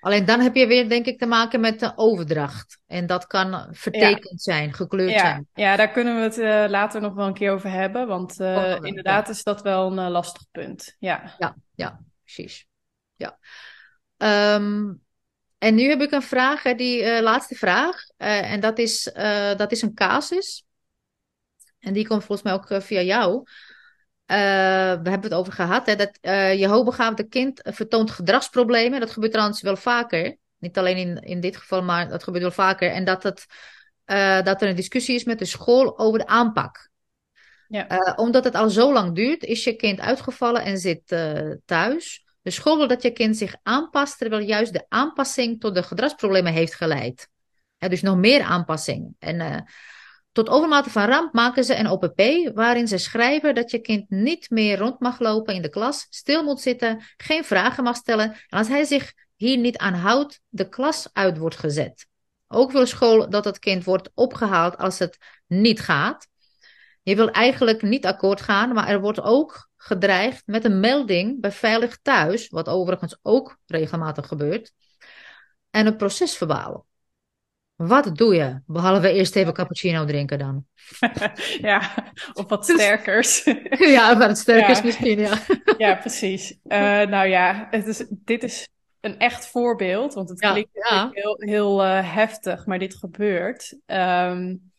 Alleen 0.00 0.24
dan 0.24 0.40
heb 0.40 0.54
je 0.54 0.66
weer, 0.66 0.88
denk 0.88 1.06
ik, 1.06 1.18
te 1.18 1.26
maken 1.26 1.60
met 1.60 1.80
de 1.80 1.92
overdracht. 1.96 2.80
En 2.86 3.06
dat 3.06 3.26
kan 3.26 3.68
vertekend 3.70 4.44
ja. 4.44 4.52
zijn, 4.54 4.72
gekleurd 4.72 5.10
ja. 5.10 5.18
zijn. 5.18 5.48
Ja, 5.54 5.76
daar 5.76 5.90
kunnen 5.90 6.14
we 6.14 6.42
het 6.42 6.70
later 6.70 7.00
nog 7.00 7.14
wel 7.14 7.26
een 7.26 7.34
keer 7.34 7.52
over 7.52 7.70
hebben. 7.70 8.06
Want 8.06 8.40
inderdaad 8.80 9.28
is 9.28 9.42
dat 9.42 9.62
wel 9.62 9.98
een 9.98 10.10
lastig 10.10 10.42
punt. 10.50 10.96
Ja, 10.98 11.34
ja, 11.38 11.56
ja 11.74 12.00
precies. 12.22 12.66
Ja. 13.16 13.38
Um, 14.54 15.06
en 15.58 15.74
nu 15.74 15.88
heb 15.88 16.00
ik 16.00 16.10
een 16.10 16.22
vraag, 16.22 16.62
die 16.62 17.02
uh, 17.02 17.20
laatste 17.20 17.54
vraag. 17.54 18.04
Uh, 18.18 18.52
en 18.52 18.60
dat 18.60 18.78
is, 18.78 19.10
uh, 19.16 19.54
dat 19.56 19.72
is 19.72 19.82
een 19.82 19.94
casus. 19.94 20.64
En 21.78 21.92
die 21.92 22.06
komt 22.06 22.24
volgens 22.24 22.42
mij 22.42 22.52
ook 22.52 22.82
via 22.82 23.00
jou. 23.00 23.42
we 24.26 24.34
hebben 24.34 25.22
het 25.22 25.34
over 25.34 25.52
gehad. 25.52 25.86
Hè, 25.86 25.96
dat 25.96 26.18
je 26.58 26.66
hoogbegaafde 26.68 27.28
kind 27.28 27.60
vertoont 27.64 28.10
gedragsproblemen. 28.10 29.00
Dat 29.00 29.10
gebeurt 29.10 29.32
trouwens 29.32 29.62
wel 29.62 29.76
vaker. 29.76 30.36
Niet 30.58 30.78
alleen 30.78 30.96
in, 30.96 31.16
in 31.16 31.40
dit 31.40 31.56
geval, 31.56 31.82
maar 31.82 32.08
dat 32.08 32.22
gebeurt 32.22 32.42
wel 32.42 32.52
vaker. 32.52 32.90
En 32.90 33.04
dat, 33.04 33.22
het, 33.22 33.46
dat 34.44 34.62
er 34.62 34.68
een 34.68 34.76
discussie 34.76 35.14
is 35.14 35.24
met 35.24 35.38
de 35.38 35.44
school 35.44 35.98
over 35.98 36.18
de 36.18 36.26
aanpak. 36.26 36.90
Ja. 37.68 38.12
omdat 38.16 38.44
het 38.44 38.54
al 38.54 38.70
zo 38.70 38.92
lang 38.92 39.14
duurt, 39.14 39.44
is 39.44 39.64
je 39.64 39.76
kind 39.76 40.00
uitgevallen 40.00 40.62
en 40.62 40.78
zit 40.78 41.16
thuis. 41.64 42.27
De 42.48 42.54
school 42.54 42.76
wil 42.76 42.88
dat 42.88 43.02
je 43.02 43.10
kind 43.10 43.36
zich 43.36 43.56
aanpast, 43.62 44.18
terwijl 44.18 44.42
juist 44.42 44.72
de 44.72 44.84
aanpassing 44.88 45.60
tot 45.60 45.74
de 45.74 45.82
gedragsproblemen 45.82 46.52
heeft 46.52 46.74
geleid. 46.74 47.28
dus 47.78 48.02
nog 48.02 48.16
meer 48.16 48.42
aanpassing. 48.42 49.14
En 49.18 49.40
uh, 49.40 49.56
tot 50.32 50.48
overmate 50.48 50.90
van 50.90 51.04
ramp 51.04 51.32
maken 51.32 51.64
ze 51.64 51.76
een 51.76 51.88
OPP 51.88 52.50
waarin 52.54 52.88
ze 52.88 52.98
schrijven 52.98 53.54
dat 53.54 53.70
je 53.70 53.78
kind 53.78 54.10
niet 54.10 54.50
meer 54.50 54.78
rond 54.78 55.00
mag 55.00 55.18
lopen 55.18 55.54
in 55.54 55.62
de 55.62 55.68
klas, 55.68 56.06
stil 56.10 56.42
moet 56.44 56.60
zitten, 56.60 57.02
geen 57.16 57.44
vragen 57.44 57.84
mag 57.84 57.96
stellen 57.96 58.32
en 58.32 58.58
als 58.58 58.68
hij 58.68 58.84
zich 58.84 59.12
hier 59.36 59.58
niet 59.58 59.76
aan 59.76 59.94
houdt, 59.94 60.40
de 60.48 60.68
klas 60.68 61.08
uit 61.12 61.38
wordt 61.38 61.56
gezet. 61.56 62.06
Ook 62.46 62.72
wil 62.72 62.86
school 62.86 63.30
dat 63.30 63.44
het 63.44 63.58
kind 63.58 63.84
wordt 63.84 64.10
opgehaald 64.14 64.76
als 64.76 64.98
het 64.98 65.18
niet 65.46 65.80
gaat. 65.80 66.28
Je 67.02 67.16
wil 67.16 67.30
eigenlijk 67.30 67.82
niet 67.82 68.06
akkoord 68.06 68.40
gaan, 68.40 68.72
maar 68.72 68.88
er 68.88 69.00
wordt 69.00 69.20
ook 69.20 69.67
gedreigd 69.88 70.42
met 70.46 70.64
een 70.64 70.80
melding 70.80 71.40
bij 71.40 71.52
Veilig 71.52 71.98
Thuis, 72.02 72.48
wat 72.48 72.68
overigens 72.68 73.18
ook 73.22 73.58
regelmatig 73.66 74.26
gebeurt, 74.26 74.72
en 75.70 75.86
een 75.86 75.96
procesverbaal. 75.96 76.86
Wat 77.74 78.16
doe 78.16 78.34
je? 78.34 78.60
Behalve 78.66 79.12
eerst 79.12 79.36
even 79.36 79.52
cappuccino 79.52 80.04
drinken 80.04 80.38
dan. 80.38 80.66
ja, 81.70 81.94
of 82.32 82.48
wat 82.48 82.64
sterkers. 82.64 83.44
ja, 83.78 84.18
wat 84.18 84.38
sterkers 84.38 84.78
ja. 84.78 84.84
misschien, 84.84 85.18
ja. 85.18 85.38
ja, 85.78 85.94
precies. 85.94 86.50
Uh, 86.50 86.78
nou 87.00 87.28
ja, 87.28 87.66
het 87.70 87.86
is, 87.86 88.04
dit 88.08 88.42
is 88.42 88.68
een 89.00 89.18
echt 89.18 89.46
voorbeeld, 89.46 90.14
want 90.14 90.28
het 90.28 90.40
klinkt 90.40 90.70
ja. 90.72 91.08
heel, 91.12 91.36
heel 91.38 91.84
uh, 91.84 92.14
heftig, 92.14 92.66
maar 92.66 92.78
dit 92.78 92.94
gebeurt. 92.94 93.78
Um, 93.86 94.72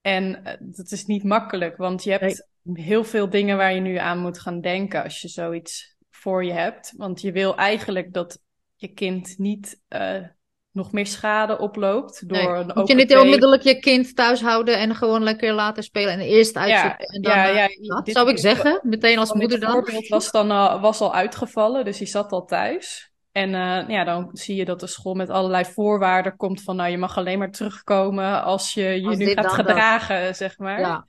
en 0.00 0.40
uh, 0.44 0.52
dat 0.58 0.90
is 0.90 1.06
niet 1.06 1.24
makkelijk, 1.24 1.76
want 1.76 2.04
je 2.04 2.10
hebt 2.10 2.49
heel 2.72 3.04
veel 3.04 3.30
dingen 3.30 3.56
waar 3.56 3.74
je 3.74 3.80
nu 3.80 3.96
aan 3.96 4.18
moet 4.18 4.40
gaan 4.40 4.60
denken 4.60 5.02
als 5.02 5.20
je 5.20 5.28
zoiets 5.28 5.96
voor 6.10 6.44
je 6.44 6.52
hebt. 6.52 6.92
Want 6.96 7.20
je 7.20 7.32
wil 7.32 7.56
eigenlijk 7.56 8.12
dat 8.12 8.38
je 8.76 8.88
kind 8.88 9.34
niet 9.38 9.80
uh, 9.88 10.26
nog 10.72 10.92
meer 10.92 11.06
schade 11.06 11.58
oploopt 11.58 12.28
door 12.28 12.38
nee. 12.38 12.46
een 12.46 12.70
Moet 12.74 12.88
je 12.88 12.94
niet 12.94 13.16
onmiddellijk 13.16 13.62
je 13.62 13.78
kind 13.78 14.16
thuis 14.16 14.40
houden 14.40 14.78
en 14.78 14.94
gewoon 14.94 15.22
lekker 15.22 15.52
laten 15.52 15.82
spelen 15.82 16.12
en 16.12 16.20
eerst 16.20 16.56
uitzoeken? 16.56 17.04
Ja, 17.06 17.14
en 17.14 17.22
dan, 17.22 17.32
ja, 17.32 17.46
ja, 17.46 17.68
dat 17.94 18.10
zou 18.10 18.30
ik 18.30 18.38
zeggen, 18.38 18.80
meteen 18.82 19.18
als 19.18 19.32
moeder 19.32 19.60
dan. 19.60 19.76
Het 19.76 19.84
voorbeeld 19.84 20.08
was 20.08 20.30
dan 20.30 20.50
uh, 20.50 20.82
was 20.82 21.00
al 21.00 21.14
uitgevallen, 21.14 21.84
dus 21.84 21.98
die 21.98 22.06
zat 22.06 22.32
al 22.32 22.44
thuis. 22.44 23.10
En 23.32 23.48
uh, 23.48 23.88
ja, 23.88 24.04
dan 24.04 24.28
zie 24.32 24.56
je 24.56 24.64
dat 24.64 24.80
de 24.80 24.86
school 24.86 25.14
met 25.14 25.30
allerlei 25.30 25.64
voorwaarden 25.64 26.36
komt 26.36 26.62
van, 26.62 26.76
nou, 26.76 26.90
je 26.90 26.98
mag 26.98 27.16
alleen 27.16 27.38
maar 27.38 27.50
terugkomen 27.50 28.42
als 28.42 28.74
je 28.74 28.82
je 28.82 29.06
als 29.06 29.16
nu 29.16 29.32
gaat 29.32 29.52
gedragen, 29.52 30.24
dat. 30.24 30.36
zeg 30.36 30.58
maar. 30.58 30.80
Ja. 30.80 31.06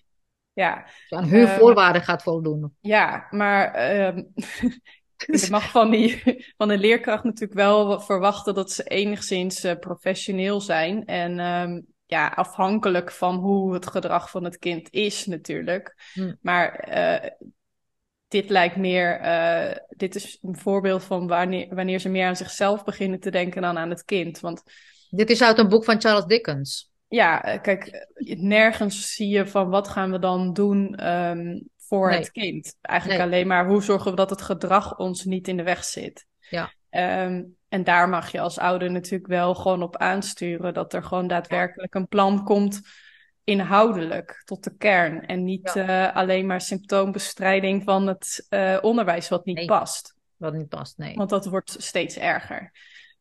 Ja. 0.54 0.84
Dus 0.84 1.20
aan 1.20 1.28
hun 1.28 1.48
voorwaarden 1.48 2.02
uh, 2.02 2.08
gaat 2.08 2.24
voldoen. 2.24 2.76
Ja, 2.80 3.28
maar 3.30 3.82
je 5.26 5.48
mag 5.50 5.70
van, 5.70 5.90
die, 5.90 6.22
van 6.58 6.68
de 6.68 6.78
leerkracht 6.78 7.24
natuurlijk 7.24 7.54
wel 7.54 8.00
verwachten 8.00 8.54
dat 8.54 8.72
ze 8.72 8.84
enigszins 8.84 9.66
uh, 9.66 9.72
professioneel 9.80 10.62
zijn. 10.62 11.06
En 11.06 11.40
um, 11.40 11.86
ja, 12.12 12.28
afhankelijk 12.28 13.12
van 13.12 13.36
hoe 13.36 13.74
het 13.74 13.88
gedrag 13.88 14.30
van 14.30 14.44
het 14.44 14.58
kind 14.58 14.88
is 14.94 15.26
natuurlijk. 15.26 15.96
Hm. 16.14 16.34
Maar 16.42 16.74
eh, 16.76 17.30
dit 18.28 18.50
lijkt 18.50 18.76
meer, 18.76 19.22
uh, 19.22 19.76
dit 19.90 20.16
is 20.16 20.38
een 20.42 20.58
voorbeeld 20.58 21.04
van 21.04 21.28
wanneer, 21.28 21.76
wanneer 21.76 22.00
ze 22.00 22.10
meer 22.10 22.28
aan 22.28 22.36
zichzelf 22.36 22.84
beginnen 22.84 23.20
te 23.20 23.32
denken 23.32 23.62
dan 23.62 23.78
aan 23.78 23.90
het 23.90 24.04
kind. 24.04 24.40
Want 24.40 24.64
dit 25.10 25.30
is 25.30 25.42
uit 25.42 25.58
een 25.58 25.70
boek 25.70 25.84
van 25.84 26.02
Charles 26.02 26.26
Dickens 26.26 26.91
ja, 27.12 27.44
eh, 27.44 27.62
kijk, 27.62 28.08
nergens 28.38 29.16
zie 29.16 29.28
je 29.28 29.48
van 29.48 29.70
wat 29.70 29.88
gaan 29.88 30.12
we 30.12 30.20
dan 30.20 30.54
doen 30.54 31.08
um, 31.12 31.70
voor 31.78 32.10
nee. 32.10 32.20
het 32.20 32.32
kind. 32.32 32.76
Eigenlijk 32.82 33.20
Nee. 33.20 33.30
alleen 33.30 33.48
maar 33.48 33.68
hoe 33.68 33.84
zorgen 33.84 34.12
we 34.12 34.18
dat 34.18 34.30
het 34.30 34.42
gedrag 34.42 34.98
ons 34.98 35.24
niet 35.24 35.48
in 35.48 35.58
de 35.58 35.64
weg 35.64 35.84
zit. 35.84 36.26
Ja. 36.50 36.74
Ehm, 36.90 37.44
en 37.70 37.84
daar 37.84 38.10
mag 38.10 38.32
je 38.32 38.40
als 38.40 38.60
ouder 38.60 38.92
natuurlijk 38.92 39.28
wel 39.28 39.56
gewoon 39.56 39.84
op 39.84 39.98
aansturen 39.98 40.74
dat 40.74 40.94
er 40.94 41.04
gewoon 41.04 41.28
daadwerkelijk 41.28 41.94
een 41.94 42.08
plan 42.08 42.44
komt 42.44 42.82
inhoudelijk 43.44 44.42
tot 44.46 44.64
de 44.64 44.76
kern. 44.78 45.26
En 45.26 45.44
niet 45.44 45.76
eh, 45.76 46.16
alleen 46.16 46.46
maar 46.46 46.62
symptoombestrijding 46.62 47.84
van 47.84 48.08
het 48.08 48.46
eh, 48.50 48.78
onderwijs 48.82 49.30
wat 49.30 49.46
niet 49.46 49.56
Nee. 49.56 49.66
past. 49.66 50.16
Wat 50.38 50.54
niet 50.54 50.70
past, 50.70 50.98
nee. 50.98 51.16
Want 51.16 51.30
dat 51.30 51.46
wordt 51.46 51.76
steeds 51.78 52.18
erger. 52.18 52.72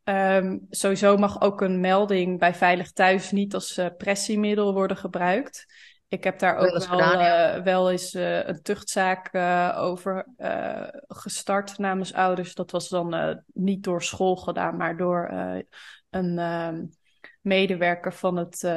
Ehm, 0.05 0.59
sowieso 0.71 1.17
mag 1.17 1.41
ook 1.41 1.61
een 1.61 1.81
melding 1.81 2.39
bij 2.39 2.55
Veilig 2.55 2.93
Thuis 2.93 3.31
niet 3.31 3.55
als 3.55 3.77
eh, 3.77 3.87
pressiemiddel 3.99 4.73
worden 4.73 4.97
gebruikt. 4.97 5.67
Ik 6.09 6.25
heb 6.25 6.39
daar 6.39 6.57
ook 6.57 6.71
wel, 6.71 6.81
gedaan, 6.81 7.19
ja. 7.19 7.55
eh, 7.55 7.63
wel 7.63 7.91
eens 7.91 8.15
eh, 8.15 8.47
een 8.47 8.63
tuchtzaak 8.63 9.35
over 9.77 10.27
gestart 11.09 11.79
namens 11.79 12.15
ouders. 12.15 12.55
Dat 12.55 12.71
was 12.71 12.89
dan 12.89 13.41
niet 13.53 13.83
door 13.83 14.03
school 14.03 14.37
gedaan, 14.37 14.77
maar 14.77 14.97
door 14.97 15.29
een 16.11 16.39
ehm, 16.39 16.85
medewerker 17.41 18.15
van 18.15 18.37
het 18.37 18.69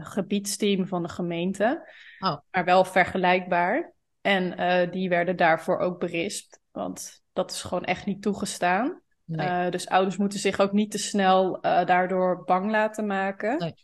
gebiedsteam 0.00 0.86
van 0.86 1.02
de 1.02 1.08
gemeente. 1.08 1.92
Oh. 2.18 2.36
Maar 2.50 2.64
wel 2.64 2.84
vergelijkbaar. 2.84 3.92
En 4.20 4.90
die 4.90 5.08
werden 5.08 5.36
daarvoor 5.36 5.78
ook 5.78 6.00
berispt, 6.00 6.60
want 6.70 7.22
dat 7.32 7.50
is 7.50 7.62
gewoon 7.62 7.84
echt 7.84 8.06
niet 8.06 8.22
toegestaan. 8.22 9.02
Nee. 9.24 9.48
Uh, 9.48 9.70
dus 9.70 9.88
ouders 9.88 10.16
moeten 10.16 10.38
zich 10.38 10.60
ook 10.60 10.72
niet 10.72 10.90
te 10.90 10.98
snel 10.98 11.56
uh, 11.56 11.84
daardoor 11.84 12.44
bang 12.44 12.70
laten 12.70 13.06
maken. 13.06 13.58
Nee. 13.58 13.74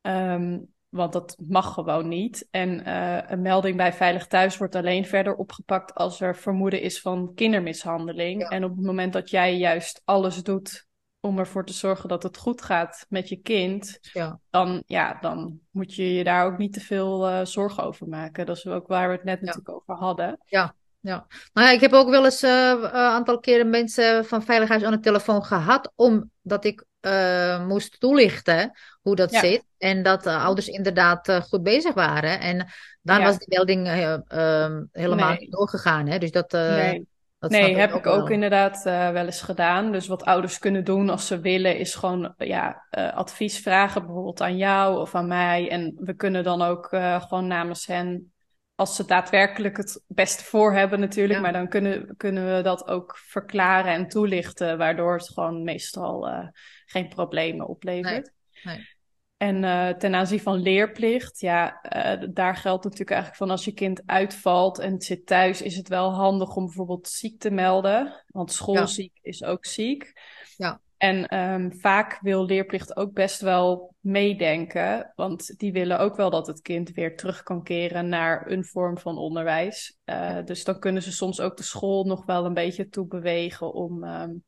Um, 0.00 0.72
want 0.88 1.12
dat 1.12 1.36
mag 1.48 1.72
gewoon 1.72 2.08
niet. 2.08 2.48
En 2.50 2.88
uh, 2.88 3.18
een 3.26 3.42
melding 3.42 3.76
bij 3.76 3.92
Veilig 3.92 4.26
Thuis 4.26 4.56
wordt 4.56 4.74
alleen 4.74 5.06
verder 5.06 5.34
opgepakt 5.34 5.94
als 5.94 6.20
er 6.20 6.36
vermoeden 6.36 6.80
is 6.80 7.00
van 7.00 7.32
kindermishandeling. 7.34 8.40
Ja. 8.40 8.48
En 8.48 8.64
op 8.64 8.76
het 8.76 8.84
moment 8.84 9.12
dat 9.12 9.30
jij 9.30 9.56
juist 9.56 10.02
alles 10.04 10.42
doet 10.42 10.86
om 11.20 11.38
ervoor 11.38 11.64
te 11.64 11.72
zorgen 11.72 12.08
dat 12.08 12.22
het 12.22 12.36
goed 12.36 12.62
gaat 12.62 13.06
met 13.08 13.28
je 13.28 13.36
kind, 13.36 13.98
Ja. 14.12 14.40
dan, 14.50 14.82
ja, 14.86 15.18
dan 15.20 15.60
moet 15.70 15.94
je 15.94 16.14
je 16.14 16.24
daar 16.24 16.46
ook 16.46 16.58
niet 16.58 16.72
te 16.72 16.80
veel 16.80 17.46
zorgen 17.46 17.82
over 17.84 18.08
maken. 18.08 18.46
Dat 18.46 18.56
is 18.56 18.66
ook 18.66 18.86
waar 18.86 19.08
we 19.08 19.14
het 19.14 19.24
net 19.24 19.40
natuurlijk 19.40 19.70
over 19.70 19.94
hadden. 19.94 20.40
Ja. 20.44 20.74
Ja, 21.00 21.26
nou 21.52 21.66
ja, 21.66 21.72
ik 21.72 21.80
heb 21.80 21.92
ook 21.92 22.08
wel 22.10 22.24
eens 22.24 22.42
een 22.42 22.78
uh, 22.78 22.92
aantal 22.92 23.38
keren 23.38 23.70
mensen 23.70 24.24
van 24.24 24.42
Veiligheid 24.42 24.82
aan 24.84 24.92
de 24.92 25.00
telefoon 25.00 25.44
gehad, 25.44 25.92
omdat 25.94 26.64
ik 26.64 26.84
uh, 27.00 27.66
moest 27.66 28.00
toelichten 28.00 28.70
hoe 29.00 29.16
dat 29.16 29.30
Ja. 29.30 29.40
zit. 29.40 29.64
En 29.78 30.02
dat 30.02 30.22
de 30.22 30.30
ouders 30.36 30.66
inderdaad 30.66 31.28
uh, 31.28 31.40
goed 31.40 31.62
bezig 31.62 31.94
waren. 31.94 32.40
En 32.40 32.66
dan 33.02 33.18
Ja. 33.18 33.24
was 33.24 33.38
die 33.38 33.48
melding 33.48 33.88
um, 33.88 34.88
helemaal 34.92 35.28
Nee. 35.28 35.38
niet 35.38 35.52
doorgegaan. 35.52 36.06
Hè? 36.06 36.18
Dus 36.18 36.30
dat, 36.30 36.52
Nee. 36.52 37.06
dat 37.38 37.50
Nee, 37.50 37.76
heb 37.76 37.92
ook 37.92 37.98
ik 37.98 38.06
ook 38.06 38.22
wel. 38.22 38.28
inderdaad 38.28 38.82
uh, 38.86 39.10
wel 39.10 39.24
eens 39.24 39.40
gedaan. 39.40 39.92
Dus 39.92 40.06
wat 40.06 40.24
ouders 40.24 40.58
kunnen 40.58 40.84
doen 40.84 41.08
als 41.10 41.26
ze 41.26 41.40
willen, 41.40 41.78
is 41.78 41.94
gewoon 41.94 42.34
ja, 42.36 42.86
uh, 42.98 43.12
advies 43.14 43.58
vragen, 43.58 44.04
bijvoorbeeld 44.04 44.40
aan 44.40 44.56
jou 44.56 45.00
of 45.00 45.14
aan 45.14 45.26
mij. 45.26 45.70
En 45.70 45.94
we 45.98 46.14
kunnen 46.14 46.44
dan 46.44 46.62
ook 46.62 46.92
uh, 46.92 47.22
gewoon 47.22 47.46
namens 47.46 47.86
hen 47.86 48.32
als 48.78 48.96
ze 48.96 49.04
daadwerkelijk 49.04 49.76
het 49.76 50.02
beste 50.06 50.44
voor 50.44 50.72
hebben 50.72 51.00
natuurlijk. 51.00 51.40
Maar 51.40 51.52
dan 51.52 51.68
kunnen, 51.68 52.16
kunnen 52.16 52.56
we 52.56 52.62
dat 52.62 52.86
ook 52.86 53.16
verklaren 53.16 53.92
en 53.92 54.08
toelichten, 54.08 54.78
waardoor 54.78 55.12
het 55.12 55.28
gewoon 55.28 55.62
meestal 55.62 56.28
uh, 56.28 56.48
geen 56.86 57.08
problemen 57.08 57.66
oplevert. 57.66 58.32
Nee. 58.62 58.76
Nee. 58.76 58.88
En 59.36 59.62
uh, 59.62 59.88
ten 59.88 60.14
aanzien 60.14 60.40
van 60.40 60.62
leerplicht, 60.62 61.40
ja, 61.40 61.80
uh, 61.82 62.28
daar 62.30 62.56
geldt 62.56 62.84
natuurlijk 62.84 63.10
eigenlijk 63.10 63.40
van 63.40 63.50
als 63.50 63.64
je 63.64 63.72
kind 63.72 64.02
uitvalt 64.06 64.78
en 64.78 64.92
het 64.92 65.04
zit 65.04 65.26
thuis, 65.26 65.62
is 65.62 65.76
het 65.76 65.88
wel 65.88 66.12
handig 66.14 66.56
om 66.56 66.64
bijvoorbeeld 66.64 67.08
ziek 67.08 67.40
te 67.40 67.50
melden. 67.50 68.24
Want 68.26 68.52
schoolziek 68.52 69.18
is 69.22 69.44
ook 69.44 69.66
ziek. 69.66 70.12
Ja. 70.56 70.80
En 70.98 71.38
um, 71.38 71.72
vaak 71.72 72.18
wil 72.20 72.44
leerplicht 72.44 72.96
ook 72.96 73.12
best 73.12 73.40
wel 73.40 73.94
meedenken, 74.00 75.12
want 75.14 75.58
die 75.58 75.72
willen 75.72 75.98
ook 75.98 76.16
wel 76.16 76.30
dat 76.30 76.46
het 76.46 76.60
kind 76.60 76.90
weer 76.90 77.16
terug 77.16 77.42
kan 77.42 77.62
keren 77.62 78.08
naar 78.08 78.50
een 78.50 78.64
vorm 78.64 78.98
van 78.98 79.18
onderwijs. 79.18 79.98
Uh, 80.04 80.38
dus 80.44 80.64
dan 80.64 80.78
kunnen 80.78 81.02
ze 81.02 81.12
soms 81.12 81.40
ook 81.40 81.56
de 81.56 81.62
school 81.62 82.04
nog 82.04 82.24
wel 82.24 82.44
een 82.44 82.54
beetje 82.54 82.88
toe 82.88 83.06
bewegen 83.06 83.72
om 83.72 84.04
um, 84.04 84.44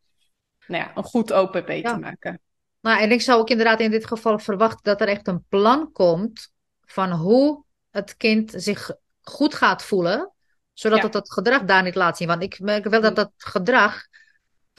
nou 0.67 0.83
ja, 0.83 0.91
een 0.95 1.05
goed 1.05 1.31
OPP 1.31 1.67
te 1.67 1.97
maken. 2.01 2.41
Nou, 2.81 3.01
en 3.01 3.11
ik 3.11 3.21
zou 3.21 3.41
ook 3.41 3.51
inderdaad 3.51 3.81
in 3.81 3.91
dit 3.91 4.07
geval 4.07 4.39
verwachten 4.39 4.83
dat 4.83 5.01
er 5.01 5.09
echt 5.09 5.29
een 5.29 5.45
plan 5.49 5.93
komt 5.93 6.53
van 6.81 7.11
hoe 7.11 7.65
het 7.91 8.17
kind 8.17 8.53
zich 8.57 8.91
goed 9.21 9.55
gaat 9.55 9.85
voelen, 9.85 10.33
zodat 10.73 11.03
het 11.03 11.13
dat 11.13 11.33
gedrag 11.33 11.65
daar 11.65 11.83
niet 11.83 11.95
laat 11.95 12.17
zien. 12.17 12.29
Want 12.29 12.43
ik 12.43 12.61
merk 12.61 12.85
wel 12.85 13.01
dat 13.01 13.17
dat 13.17 13.33
gedrag 13.37 14.09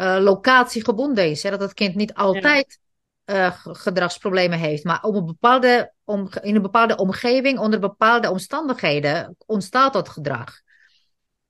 uh, 0.02 0.18
locatiegebonden 0.20 1.30
is. 1.30 1.44
Hè? 1.44 1.50
Dat 1.50 1.60
het 1.60 1.74
kind 1.74 1.96
niet 1.96 2.14
altijd 2.14 2.80
uh, 3.26 3.52
gedragsproblemen 3.64 4.60
heeft, 4.60 4.84
maar 4.84 5.02
op 5.02 5.16
een 5.16 5.26
bepaalde 5.26 5.94
om, 6.04 6.30
in 6.42 6.56
een 6.56 6.62
bepaalde 6.62 6.96
omgeving, 6.96 7.60
onder 7.60 7.80
bepaalde 7.80 8.30
omstandigheden, 8.30 9.36
ontstaat 9.46 9.94
dat 9.94 10.10
gedrag. 10.10 10.60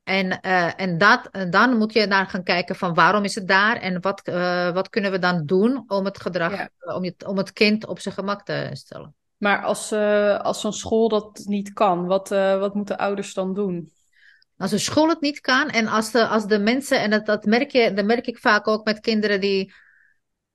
En, 0.03 0.39
uh, 0.45 0.81
en, 0.81 0.97
dat, 0.97 1.27
en 1.31 1.49
dan 1.49 1.77
moet 1.77 1.93
je 1.93 2.05
naar 2.05 2.27
gaan 2.27 2.43
kijken 2.43 2.75
van 2.75 2.93
waarom 2.93 3.23
is 3.23 3.35
het 3.35 3.47
daar 3.47 3.75
en 3.75 4.01
wat, 4.01 4.27
uh, 4.27 4.71
wat 4.71 4.89
kunnen 4.89 5.11
we 5.11 5.19
dan 5.19 5.45
doen 5.45 5.83
om 5.87 6.05
het 6.05 6.21
gedrag, 6.21 6.51
ja. 6.51 6.69
om, 6.95 7.03
het, 7.03 7.25
om 7.25 7.37
het 7.37 7.53
kind 7.53 7.87
op 7.87 7.99
zijn 7.99 8.13
gemak 8.13 8.45
te 8.45 8.69
stellen. 8.73 9.15
Maar 9.37 9.63
als, 9.63 9.91
als 10.41 10.61
zo'n 10.61 10.73
school 10.73 11.09
dat 11.09 11.41
niet 11.45 11.73
kan, 11.73 12.05
wat, 12.05 12.29
wat 12.29 12.73
moeten 12.73 12.97
ouders 12.97 13.33
dan 13.33 13.53
doen? 13.53 13.91
Als 14.61 14.71
een 14.71 14.79
school 14.79 15.09
het 15.09 15.21
niet 15.21 15.39
kan 15.39 15.69
en 15.69 15.87
als 15.87 16.11
de, 16.11 16.27
als 16.27 16.47
de 16.47 16.59
mensen, 16.59 16.99
en 16.99 17.09
dat, 17.09 17.25
dat, 17.25 17.45
merk 17.45 17.71
je, 17.71 17.93
dat 17.93 18.05
merk 18.05 18.27
ik 18.27 18.37
vaak 18.37 18.67
ook 18.67 18.85
met 18.85 18.99
kinderen 18.99 19.41
die 19.41 19.73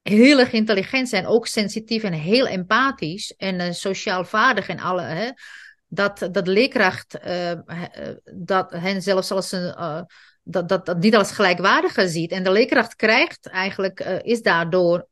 heel 0.03 0.38
erg 0.38 0.53
intelligent 0.53 1.09
zijn, 1.09 1.27
ook 1.27 1.47
sensitief 1.47 2.03
en 2.03 2.12
heel 2.12 2.47
empathisch 2.47 3.35
en 3.37 3.75
sociaal 3.75 4.25
vaardig 4.25 4.69
en 4.69 4.81
alle. 4.81 5.03
Hè, 5.03 5.31
dat, 5.87 6.29
dat 6.33 6.47
leerkracht 6.47 7.19
uh, 7.27 7.53
dat 8.25 8.71
hen 8.71 9.03
zelfs 9.03 9.31
als 9.31 9.53
een. 9.53 9.75
Dat, 10.49 10.69
dat, 10.69 10.87
dat 10.87 10.99
niet 10.99 11.16
als 11.16 11.33
gelijkwaardige 11.33 12.09
ziet. 12.09 12.31
En 12.31 12.42
de 12.42 12.53
leerkracht 12.53 12.97
krijgt 12.97 13.47
eigenlijk, 13.47 14.01
is 14.01 14.42
daardoor. 14.42 15.09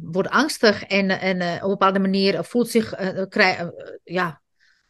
wordt 0.00 0.28
angstig 0.28 0.84
en, 0.84 1.10
en 1.10 1.42
op 1.42 1.62
een 1.62 1.68
bepaalde 1.68 1.98
manier 1.98 2.44
voelt 2.44 2.70
zich. 2.70 2.94
krijg, 3.28 3.70
ja, 4.04 4.42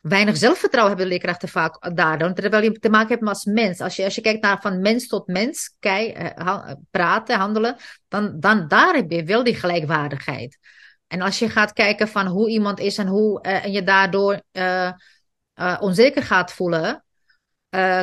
weinig 0.05 0.37
zelfvertrouwen 0.37 0.95
hebben 0.97 1.13
leerkrachten 1.13 1.49
vaak 1.49 1.95
daardoor. 1.95 2.33
Terwijl 2.33 2.63
je 2.63 2.79
te 2.79 2.89
maken 2.89 3.09
hebt 3.09 3.29
als 3.29 3.45
mens. 3.45 3.81
Als 3.81 3.97
je, 3.97 4.05
als 4.05 4.15
je 4.15 4.21
kijkt 4.21 4.43
naar 4.43 4.61
van 4.61 4.81
mens 4.81 5.07
tot 5.07 5.27
mens, 5.27 5.77
kijk, 5.79 6.35
praten, 6.91 7.39
handelen, 7.39 7.77
dan, 8.09 8.41
dan 8.41 8.69
daar 8.69 8.95
heb 8.95 9.11
je 9.11 9.25
wel 9.25 9.45
die 9.45 9.55
gelijkwaardigheid. 9.55 10.59
En 11.07 11.21
als 11.21 11.39
je 11.39 11.49
gaat 11.49 11.73
kijken 11.73 12.09
van 12.09 12.27
hoe 12.27 12.51
iemand 12.51 12.81
is 12.81 12.99
en, 12.99 13.07
hoe, 13.07 13.47
uh, 13.47 13.65
en 13.65 13.73
je 13.73 13.83
daardoor 13.83 14.43
uh, 14.53 14.93
onzeker 15.81 16.23
gaat 16.23 16.53
voelen, 16.53 17.05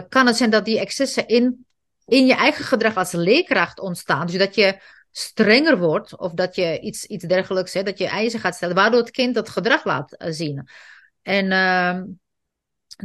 kan 0.09 0.27
het 0.27 0.37
zijn 0.37 0.49
dat 0.49 0.65
die 0.65 0.79
excessen 0.79 1.27
in, 1.27 1.65
in 2.05 2.25
je 2.25 2.35
eigen 2.35 2.65
gedrag 2.65 2.95
als 2.95 3.11
leerkracht 3.11 3.79
ontstaan. 3.79 4.27
Dus 4.27 4.37
dat 4.37 4.55
je 4.55 4.79
strenger 5.11 5.77
wordt 5.77 6.17
of 6.17 6.33
dat 6.33 6.55
je 6.55 6.79
iets, 6.79 7.05
iets 7.05 7.25
dergelijks, 7.25 7.73
hè, 7.73 7.83
dat 7.83 7.97
je 7.97 8.07
eisen 8.07 8.39
gaat 8.39 8.55
stellen, 8.55 8.75
waardoor 8.75 8.99
het 8.99 9.11
kind 9.11 9.35
dat 9.35 9.49
gedrag 9.49 9.85
laat 9.85 10.15
zien. 10.17 10.69
En 11.21 11.51
ehm, 11.51 12.03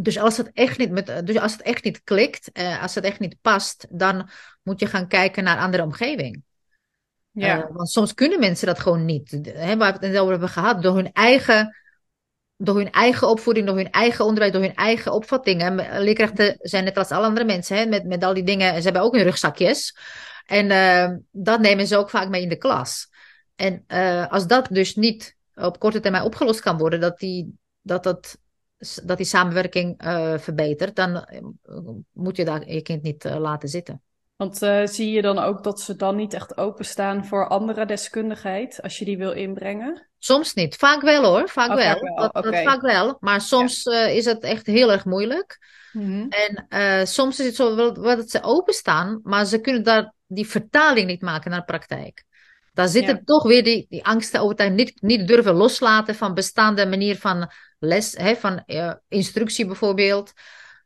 dus 0.00 0.18
als 0.18 0.36
het 0.36 0.50
echt 0.52 0.78
niet, 0.78 0.90
met, 0.90 1.26
dus 1.26 1.38
als 1.38 1.52
het 1.52 1.62
echt 1.62 1.84
niet 1.84 2.02
klikt, 2.04 2.50
als 2.80 2.94
het 2.94 3.04
echt 3.04 3.20
niet 3.20 3.36
past, 3.40 3.86
dan 3.90 4.28
moet 4.62 4.80
je 4.80 4.86
gaan 4.86 5.08
kijken 5.08 5.44
naar 5.44 5.58
andere 5.58 5.82
omgeving. 5.82 6.44
Ja. 7.36 7.58
Uh, 7.58 7.64
want 7.70 7.90
soms 7.90 8.14
kunnen 8.14 8.40
mensen 8.40 8.66
dat 8.66 8.78
gewoon 8.78 9.04
niet. 9.04 9.38
Hè, 9.42 9.76
waar 9.76 9.92
we 9.92 9.98
het 9.98 10.12
net 10.12 10.18
over 10.18 10.30
hebben 10.30 10.48
gehad, 10.48 10.82
door 10.82 10.94
hun 10.94 11.12
eigen, 11.12 11.76
door 12.56 12.76
hun 12.76 12.90
eigen 12.90 13.28
opvoeding, 13.28 13.66
door 13.66 13.76
hun 13.76 13.90
eigen 13.90 14.24
onderwijs, 14.24 14.52
door 14.52 14.62
hun 14.62 14.74
eigen 14.74 15.12
opvattingen. 15.12 15.74
Leerkrachten 16.02 16.56
zijn 16.60 16.84
net 16.84 16.96
als 16.96 17.10
alle 17.10 17.26
andere 17.26 17.46
mensen, 17.46 17.76
hè, 17.76 17.86
met, 17.86 18.04
met 18.04 18.24
al 18.24 18.34
die 18.34 18.42
dingen. 18.42 18.76
Ze 18.76 18.82
hebben 18.82 19.02
ook 19.02 19.14
hun 19.14 19.22
rugzakjes. 19.22 19.96
En 20.46 20.70
uh, 20.70 21.16
dat 21.30 21.60
nemen 21.60 21.86
ze 21.86 21.96
ook 21.96 22.10
vaak 22.10 22.28
mee 22.28 22.42
in 22.42 22.48
de 22.48 22.56
klas. 22.56 23.08
En 23.54 23.84
uh, 23.88 24.26
als 24.26 24.46
dat 24.46 24.68
dus 24.70 24.94
niet 24.94 25.36
op 25.54 25.78
korte 25.78 26.00
termijn 26.00 26.24
opgelost 26.24 26.60
kan 26.60 26.78
worden, 26.78 27.00
dat 27.00 27.18
die, 27.18 27.58
dat, 27.86 28.02
dat, 28.02 28.38
dat 29.04 29.16
die 29.16 29.26
samenwerking 29.26 29.94
verbetert, 30.38 30.96
dan 30.96 31.28
moet 32.12 32.36
je 32.36 32.44
daar 32.44 32.68
je 32.68 32.82
kind 32.82 33.02
niet 33.02 33.24
laten 33.24 33.68
zitten. 33.68 34.00
Want 34.36 34.62
uh, 34.62 34.86
zie 34.86 35.10
je 35.10 35.22
dan 35.22 35.38
ook 35.38 35.64
dat 35.64 35.80
ze 35.80 35.96
dan 35.96 36.16
niet 36.16 36.34
echt 36.34 36.56
openstaan 36.56 37.26
voor 37.26 37.48
andere 37.48 37.86
deskundigheid 37.86 38.82
als 38.82 38.98
je 38.98 39.04
die 39.04 39.18
wil 39.18 39.32
inbrengen? 39.32 40.08
Soms 40.18 40.54
niet. 40.54 40.76
Vaak 40.76 41.02
wel 41.02 41.24
hoor. 41.24 41.48
Vaak, 41.48 41.70
oh, 41.70 41.76
wel. 41.76 41.84
Vaak 41.84 42.02
wel. 42.02 42.16
Dat, 42.16 42.34
okay. 42.34 42.50
dat, 42.50 42.72
vaak 42.72 42.80
wel. 42.80 43.16
Maar 43.20 43.40
soms 43.40 43.82
ja. 43.82 44.06
uh, 44.06 44.16
is 44.16 44.24
het 44.24 44.42
echt 44.42 44.66
heel 44.66 44.92
erg 44.92 45.04
moeilijk. 45.04 45.58
Mm-hmm. 45.92 46.28
En 46.28 46.66
uh, 46.68 47.04
soms 47.04 47.40
is 47.40 47.46
het 47.46 47.54
zo 47.54 47.76
wel, 47.76 47.94
dat 47.94 48.30
ze 48.30 48.42
openstaan, 48.42 49.20
maar 49.22 49.44
ze 49.44 49.60
kunnen 49.60 49.82
daar 49.82 50.12
die 50.26 50.46
vertaling 50.46 51.06
niet 51.06 51.22
maken 51.22 51.50
naar 51.50 51.60
de 51.60 51.66
praktijk. 51.66 52.24
Daar 52.76 52.88
zitten 52.88 53.14
ja. 53.14 53.22
toch 53.24 53.42
weer 53.42 53.64
die, 53.64 53.86
die 53.88 54.04
angsten 54.04 54.40
over 54.40 54.56
het 54.56 54.72
niet, 54.72 55.02
niet 55.02 55.28
durven 55.28 55.54
loslaten 55.54 56.14
van 56.14 56.34
bestaande 56.34 56.86
manier 56.86 57.16
van 57.16 57.50
les, 57.78 58.12
hè, 58.16 58.34
van 58.34 58.64
instructie 59.08 59.66
bijvoorbeeld 59.66 60.32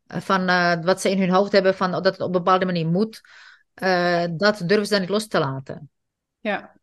van 0.06 0.50
uh, 0.50 0.74
wat 0.82 1.00
ze 1.00 1.10
in 1.10 1.18
hun 1.18 1.30
hoofd 1.30 1.52
hebben, 1.52 1.74
van 1.74 1.90
dat 1.90 2.04
het 2.04 2.20
op 2.20 2.26
een 2.26 2.32
bepaalde 2.32 2.64
manier 2.64 2.86
moet, 2.86 3.20
uh, 3.82 4.24
dat 4.30 4.58
durven 4.58 4.86
ze 4.86 4.92
dan 4.92 5.00
niet 5.00 5.08
los 5.08 5.26
te 5.26 5.38
laten. 5.38 5.90
Ja, 6.40 6.76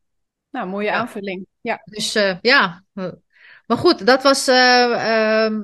nou, 0.50 0.68
mooie 0.68 0.92
aanvulling. 0.92 1.46
Ja. 1.60 1.80
Dus 1.84 2.12
ja, 2.40 2.84
maar 3.66 3.78
goed, 3.78 4.06
dat, 4.06 4.22
was, 4.22 4.44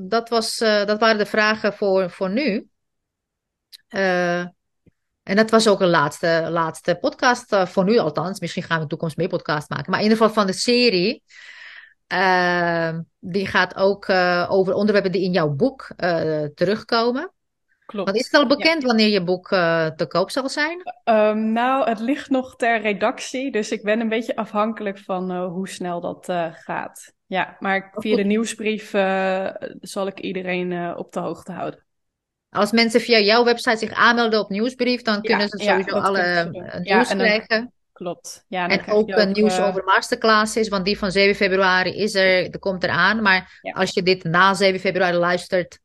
dat, 0.09 0.29
was, 0.29 0.59
dat 0.59 1.01
waren 1.01 1.19
de 1.19 1.27
vragen 1.27 1.73
voor, 1.73 2.11
voor 2.11 2.31
nu. 2.31 2.69
En 5.25 5.37
dat 5.37 5.51
was 5.51 5.69
ook 5.69 5.81
een 5.81 5.89
laatste, 5.89 6.47
laatste 6.51 6.99
podcast 7.01 7.57
voor 7.57 7.85
nu 7.85 7.99
althans. 7.99 8.41
Misschien 8.41 8.63
gaan 8.63 8.77
we 8.77 8.83
in 8.83 8.89
de 8.89 8.89
toekomst 8.89 9.17
meer 9.17 9.29
podcast 9.29 9.71
maken. 9.71 9.91
Maar 9.91 10.01
in 10.01 10.05
ieder 10.05 10.19
geval 10.19 10.35
van 10.35 10.47
de 10.47 10.53
serie. 10.53 11.23
die 13.19 13.47
gaat 13.47 13.77
ook 13.77 14.11
over 14.49 14.75
onderwerpen 14.75 15.13
die 15.13 15.23
in 15.23 15.33
jouw 15.33 15.49
boek 15.49 15.89
terugkomen. 16.55 17.33
Klopt. 17.87 18.11
Want 18.11 18.21
is 18.21 18.31
het 18.31 18.41
al 18.41 18.47
bekend 18.47 18.81
ja. 18.83 18.87
wanneer 18.87 19.09
je 19.09 19.25
boek 19.25 19.49
te 19.97 20.05
koop 20.09 20.31
zal 20.31 20.49
zijn? 20.49 20.83
Um, 21.05 21.53
nou, 21.53 21.89
het 21.89 22.01
ligt 22.01 22.31
nog 22.31 22.57
ter 22.57 22.81
redactie, 22.81 23.53
dus 23.53 23.73
ik 23.73 23.83
ben 23.83 24.01
een 24.01 24.09
beetje 24.09 24.37
afhankelijk 24.37 24.99
van 24.99 25.37
hoe 25.37 25.69
snel 25.69 26.01
dat 26.01 26.33
gaat. 26.53 27.13
Ja, 27.27 27.57
maar 27.59 27.93
via 27.95 28.11
oh, 28.11 28.17
de 28.17 28.25
nieuwsbrief 28.25 28.91
zal 29.81 30.07
ik 30.07 30.21
iedereen 30.21 30.97
op 30.97 31.13
de 31.13 31.21
hoogte 31.21 31.53
houden. 31.53 31.84
Als 32.55 32.73
mensen 32.73 33.01
via 33.01 33.19
jouw 33.19 33.45
website 33.45 33.77
zich 33.77 33.93
aanmelden 33.93 34.41
op 34.41 34.49
nieuwsbrief, 34.49 35.03
dan 35.03 35.23
kunnen 35.23 35.49
ze 35.49 35.59
sowieso 35.59 35.97
alle 35.97 36.49
nieuws 36.83 37.09
dan, 37.09 37.19
krijgen. 37.19 37.73
Klopt. 37.93 38.45
Ja, 38.49 38.69
en 38.69 38.93
ook, 38.93 39.19
ook 39.19 39.27
nieuws 39.27 39.61
over 39.61 39.85
masterclasses, 39.85 40.69
want 40.69 40.85
die 40.85 40.99
van 40.99 41.13
7 41.13 41.35
februari 41.35 41.97
is 41.97 42.15
er, 42.15 42.51
er 42.51 42.59
komt 42.59 42.83
eraan. 42.83 43.23
Maar 43.23 43.61
als 43.73 43.95
je 43.95 44.03
dit 44.03 44.25
na 44.25 44.55
7 44.55 44.81
februari 44.81 45.17
luistert, 45.17 45.79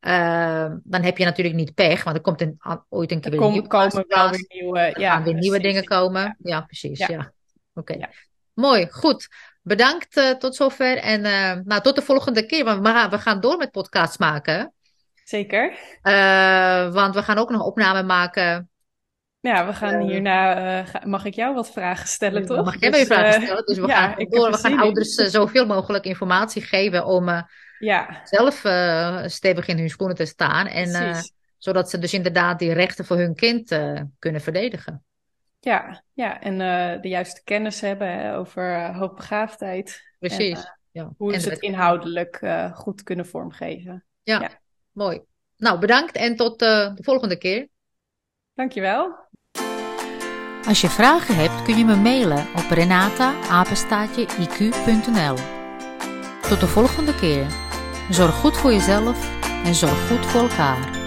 uh, 0.00 0.72
dan 0.82 1.02
heb 1.02 1.18
je 1.18 1.24
natuurlijk 1.24 1.56
niet 1.56 1.74
pech, 1.74 2.04
want 2.04 2.16
er 2.16 2.22
komt 2.22 2.40
een, 2.40 2.60
ooit 2.88 3.10
een 3.10 3.20
keer 3.20 3.30
weer 3.30 3.42
een 3.42 3.52
nieuwe 3.52 3.68
komen 3.68 4.04
wel 4.08 4.30
weer 4.30 4.44
nieuwe, 4.48 4.78
er 4.78 5.00
ja, 5.00 5.12
gaan 5.12 5.24
weer 5.24 5.34
nieuwe 5.34 5.60
dingen 5.60 5.84
komen. 5.84 6.36
Ja, 6.42 6.60
precies. 6.60 6.98
Ja. 6.98 7.06
ja. 7.08 7.32
Oké. 7.74 7.92
Okay. 7.92 8.08
Mooi, 8.52 8.88
goed. 8.90 9.28
Bedankt 9.62 10.16
uh, 10.16 10.30
tot 10.30 10.56
zover. 10.56 10.98
En 10.98 11.24
uh, 11.24 11.64
nou, 11.64 11.82
tot 11.82 11.94
de 11.94 12.02
volgende 12.02 12.46
keer. 12.46 12.64
Want 12.64 12.80
we 12.80 12.88
gaan, 12.88 13.10
we 13.10 13.18
gaan 13.18 13.40
door 13.40 13.56
met 13.56 13.70
podcasts 13.70 14.18
maken. 14.18 14.72
Zeker. 15.28 15.70
Uh, 16.02 16.92
want 16.92 17.14
we 17.14 17.22
gaan 17.22 17.38
ook 17.38 17.50
nog 17.50 17.62
opname 17.62 18.02
maken. 18.02 18.70
Ja, 19.40 19.66
we 19.66 19.72
gaan 19.72 20.00
hierna. 20.00 20.84
mag 21.04 21.24
ik 21.24 21.34
jou 21.34 21.54
wat 21.54 21.70
vragen 21.70 22.08
stellen, 22.08 22.46
toch? 22.46 22.64
Mag 22.64 22.80
jij 22.80 22.90
dus, 22.90 23.06
vragen 23.06 23.42
stellen? 23.42 23.66
Dus 23.66 23.78
we 23.78 23.86
ja, 23.86 24.08
gaan, 24.08 24.26
door, 24.28 24.50
we 24.50 24.56
gaan 24.56 24.78
ouders 24.78 25.14
zoveel 25.14 25.66
mogelijk 25.66 26.04
informatie 26.04 26.62
geven 26.62 27.06
om 27.06 27.46
ja. 27.78 28.20
zelf 28.24 28.54
stevig 29.26 29.66
in 29.66 29.78
hun 29.78 29.90
schoenen 29.90 30.16
te 30.16 30.24
staan. 30.24 30.66
En, 30.66 31.16
zodat 31.58 31.90
ze 31.90 31.98
dus 31.98 32.14
inderdaad 32.14 32.58
die 32.58 32.72
rechten 32.72 33.04
voor 33.04 33.16
hun 33.16 33.34
kind 33.34 33.78
kunnen 34.18 34.40
verdedigen. 34.40 35.04
Ja, 35.60 36.02
ja 36.12 36.40
en 36.40 36.58
de 37.00 37.08
juiste 37.08 37.40
kennis 37.44 37.80
hebben 37.80 38.12
hè, 38.12 38.36
over 38.36 38.94
hoogbegaafdheid. 38.94 40.02
Precies. 40.18 40.64
En, 40.64 40.78
ja. 40.90 41.12
Hoe 41.16 41.32
en 41.32 41.40
ze 41.40 41.50
het 41.50 41.60
inhoudelijk 41.60 42.40
goed 42.74 43.02
kunnen 43.02 43.26
vormgeven. 43.26 44.04
Ja, 44.22 44.40
Ja. 44.40 44.64
Mooi. 44.96 45.20
Nou, 45.56 45.78
bedankt 45.78 46.16
en 46.16 46.36
tot 46.36 46.62
eh, 46.62 46.94
de 46.94 47.02
volgende 47.02 47.38
keer. 47.38 47.68
Dankjewel. 48.54 49.24
Als 50.66 50.80
je 50.80 50.88
vragen 50.88 51.34
hebt, 51.34 51.62
kun 51.62 51.78
je 51.78 51.84
me 51.84 51.96
mailen 51.96 52.38
op 52.38 52.70
renata-iq.nl. 52.70 55.36
Tot 56.48 56.60
de 56.60 56.66
volgende 56.66 57.14
keer. 57.14 57.46
Zorg 58.10 58.34
goed 58.34 58.56
voor 58.56 58.72
jezelf 58.72 59.30
en 59.64 59.74
zorg 59.74 60.08
goed 60.08 60.26
voor 60.26 60.40
elkaar. 60.40 61.05